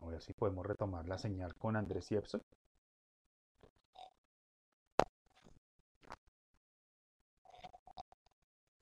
[0.00, 2.16] A ver si podemos retomar la señal con Andrés y.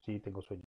[0.05, 0.65] Sí, tengo sueño.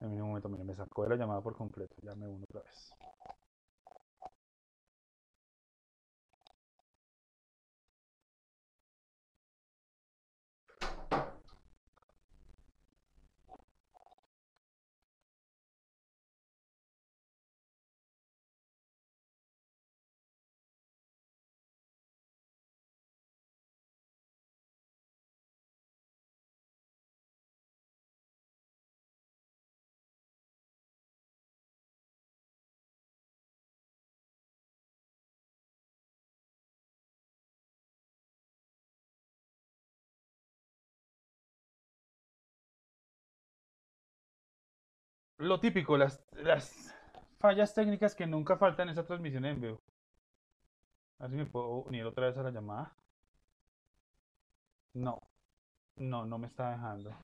[0.00, 1.96] En un momento, mire, me sacó de la llamada por completo.
[2.02, 2.96] Ya me uno otra vez.
[45.38, 46.94] Lo típico, las, las
[47.38, 49.80] fallas técnicas que nunca faltan en esa transmisión en vivo.
[51.18, 52.92] A ver si me puedo unir otra vez a la llamada.
[54.94, 55.20] No,
[55.96, 57.14] no, no me está dejando.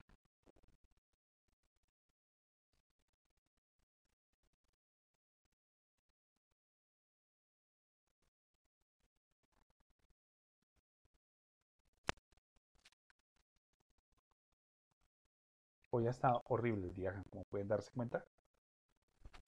[15.94, 18.24] Hoy ha estado horrible el día, como pueden darse cuenta.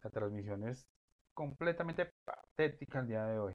[0.02, 0.86] La transmisión es
[1.32, 3.54] completamente patética el día de hoy.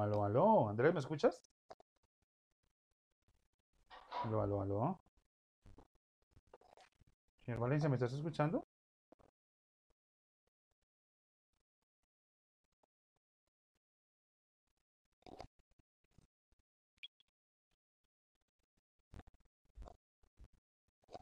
[0.00, 0.68] Aló, aló.
[0.68, 1.50] Andrés, ¿me escuchas?
[4.24, 5.00] Aló, aló, aló.
[7.40, 8.66] Señor Valencia, ¿me estás escuchando?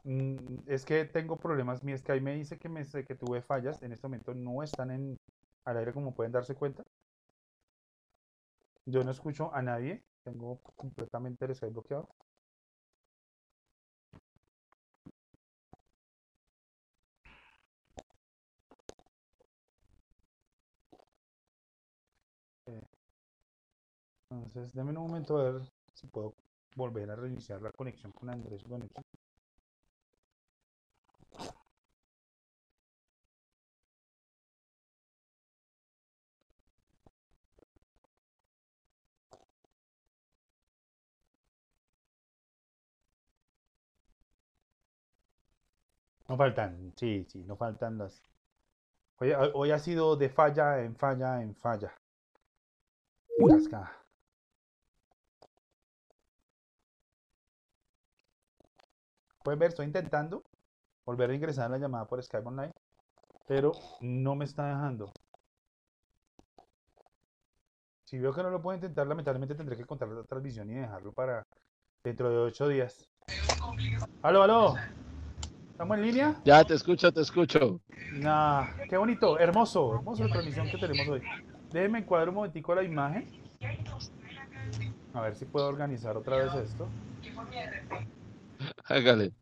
[0.03, 1.83] Mm, es que tengo problemas.
[1.83, 3.81] Mi Skype me dice que, me, que tuve fallas.
[3.81, 5.17] En este momento no están en,
[5.65, 6.83] al aire como pueden darse cuenta.
[8.85, 10.03] Yo no escucho a nadie.
[10.23, 12.09] Tengo completamente el Skype bloqueado.
[22.67, 22.81] Eh,
[24.29, 25.61] Entonces, déme un momento a ver
[25.93, 26.35] si puedo
[26.75, 28.63] volver a reiniciar la conexión con Andrés.
[28.65, 28.85] Bueno,
[46.27, 48.21] No faltan, sí, sí, no faltan las.
[49.19, 51.93] Hoy, hoy- hoy ha sido de falla en falla en falla.
[53.47, 53.91] Casca.
[59.43, 60.41] Pueden ver, estoy intentando
[61.05, 62.71] volver a ingresar a la llamada por Skype Online,
[63.47, 65.11] pero no me está dejando.
[68.05, 71.11] Si veo que no lo puedo intentar, lamentablemente tendré que contar la transmisión y dejarlo
[71.11, 71.43] para
[72.03, 73.07] dentro de ocho días.
[74.21, 74.75] Aló, aló.
[75.75, 76.41] ¿Estamos en línea?
[76.45, 77.81] Ya te escucho, te escucho.
[78.13, 81.21] Nah, qué bonito, hermoso, hermoso la transmisión que tenemos hoy.
[81.73, 83.27] Déjeme encuadrar un momentico la imagen.
[85.13, 86.87] A ver si puedo organizar otra vez esto.
[88.85, 89.33] Hágale.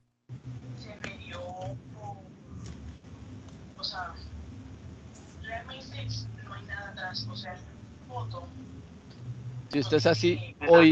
[0.80, 1.40] se me dio,
[3.78, 4.16] o sea,
[5.44, 6.08] realmente
[6.44, 7.56] no hay nada atrás, o sea,
[8.08, 8.44] foto.
[9.72, 10.92] Si usted es así, hoy,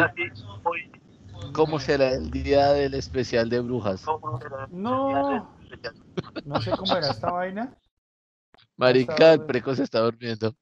[1.54, 4.06] ¿cómo será el día del especial de brujas?
[4.70, 5.48] No,
[6.46, 7.76] no sé cómo era esta vaina.
[8.78, 10.56] Marica, el preco se está durmiendo.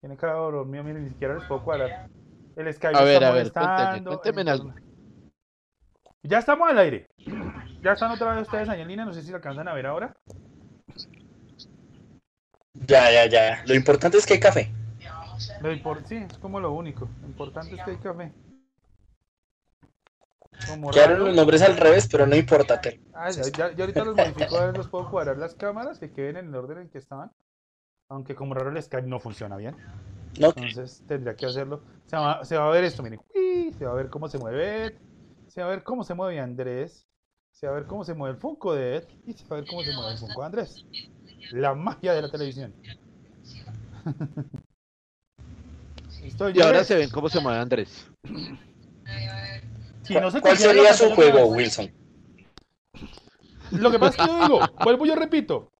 [0.00, 2.08] Tiene cara de dormido, miren, ni siquiera les puedo cuadrar.
[2.56, 4.74] El Skype A ver, está a ver, cuénteme, en algo.
[6.22, 7.08] Ya estamos al aire.
[7.82, 9.86] Ya están otra vez ustedes ahí en línea, no sé si lo alcanzan a ver
[9.86, 10.14] ahora.
[12.74, 13.64] Ya, ya, ya.
[13.66, 14.72] Lo importante es que hay café.
[15.60, 15.72] Lo
[16.04, 17.08] sí, es como lo único.
[17.20, 18.32] Lo importante es que hay café.
[20.68, 21.26] Como Quedaron raro.
[21.26, 22.80] los nombres al revés, pero no importa.
[22.80, 25.98] te- Ah, ya, ya- ya ahorita los modifico, a ver, los puedo cuadrar las cámaras
[25.98, 27.30] que queden en el orden en que estaban.
[28.08, 29.76] Aunque como raro el Skype no funciona bien.
[30.38, 31.82] No, Entonces tendría que hacerlo.
[32.06, 33.20] Se va, se va a ver esto, miren.
[33.34, 33.72] ¡Uy!
[33.78, 34.92] Se va a ver cómo se mueve Ed.
[35.48, 37.06] Se va a ver cómo se mueve Andrés.
[37.52, 39.04] Se va a ver cómo se mueve el Funko de Ed.
[39.26, 40.84] Y se va a ver cómo se mueve el Funko de Andrés.
[41.52, 42.72] La magia de la televisión.
[46.22, 48.08] Estoy Y ahora se ven cómo se mueve Andrés.
[50.04, 51.46] Si no se ¿Cuál sería su juego.
[51.46, 51.92] Wilson?
[53.72, 55.70] Lo que pasa es que yo digo, vuelvo yo repito.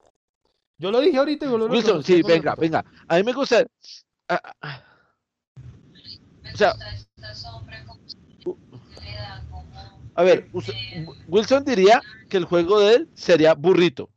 [0.78, 2.84] Yo lo dije ahorita y yo lo Wilson, lo- sí, venga, venga.
[3.08, 3.66] A mí me gusta.
[4.28, 4.82] ah, ah.
[6.52, 6.74] O sea,
[10.14, 10.48] a ver,
[11.28, 14.10] Wilson diría que el juego de él sería burrito.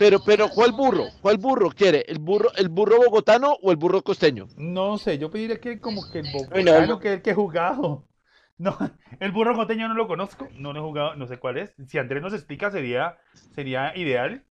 [0.00, 1.08] Pero, pero, ¿cuál burro?
[1.20, 2.06] ¿Cuál burro quiere?
[2.08, 4.48] ¿El burro, el burro bogotano o el burro costeño?
[4.56, 6.98] No sé, yo pediría que como que el bogotano no.
[6.98, 8.06] que el que he jugado.
[8.56, 8.76] No,
[9.20, 11.72] el burro costeño no lo conozco, no lo he jugado, no sé cuál es.
[11.86, 13.16] Si Andrés nos explica sería,
[13.54, 14.44] sería ideal.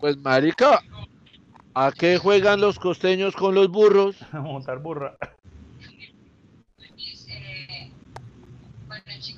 [0.00, 0.80] Pues, marica,
[1.74, 4.16] ¿a qué juegan los costeños con los burros?
[4.32, 5.16] Montar burra.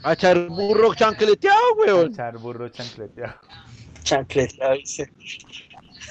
[0.05, 2.13] A echar burro chancleteado, weón.
[2.13, 3.41] Echar burro chancleteado.
[4.07, 5.11] Chancleta, dice.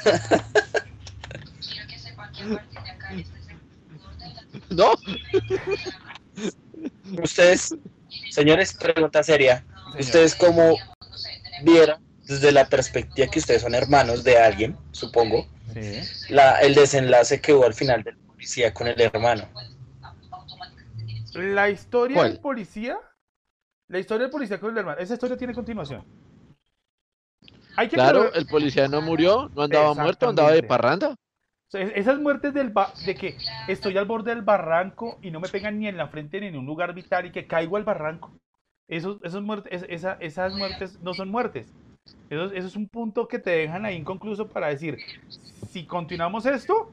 [0.04, 4.44] Quiero que sepan que a partir de acá es el norte de la
[4.76, 4.92] ¿No?
[7.24, 7.74] Ustedes,
[8.32, 9.64] señores, pregunta seria.
[9.98, 10.76] ¿Ustedes cómo no
[11.64, 16.02] vieron, desde la perspectiva que ustedes son hermanos de alguien, supongo, Sí.
[16.34, 19.48] la, el desenlace que hubo al final del policía con el hermano?
[21.34, 22.32] La historia ¿Cuál?
[22.34, 22.98] del policía,
[23.88, 26.04] la historia del policía con el hermano, esa historia tiene continuación.
[27.78, 31.16] Hay que Claro, el policía no murió, no andaba muerto, andaba de parranda.
[31.74, 35.80] esas muertes del ba- de que estoy al borde del barranco y no me pegan
[35.80, 38.32] ni en la frente ni en un lugar vital y que caigo al barranco.
[38.88, 41.68] Esos, esos muertes, es- esa- esas muertes no son muertes.
[42.30, 45.00] Eso, eso es un punto que te dejan ahí inconcluso para decir,
[45.70, 46.90] si continuamos esto,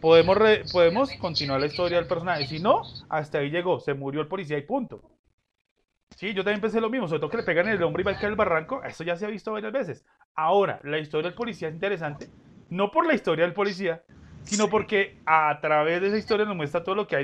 [0.00, 2.46] podemos, re- podemos continuar la historia del personaje.
[2.46, 5.00] Si no, hasta ahí llegó, se murió el policía y punto.
[6.16, 8.12] Sí, yo también pensé lo mismo, sobre todo que le pegan el hombre y va
[8.12, 10.04] a caer al barranco, eso ya se ha visto varias veces.
[10.34, 12.28] Ahora, la historia del policía es interesante,
[12.70, 14.02] no por la historia del policía,
[14.44, 17.22] sino porque a través de esa historia nos muestra todo lo que hay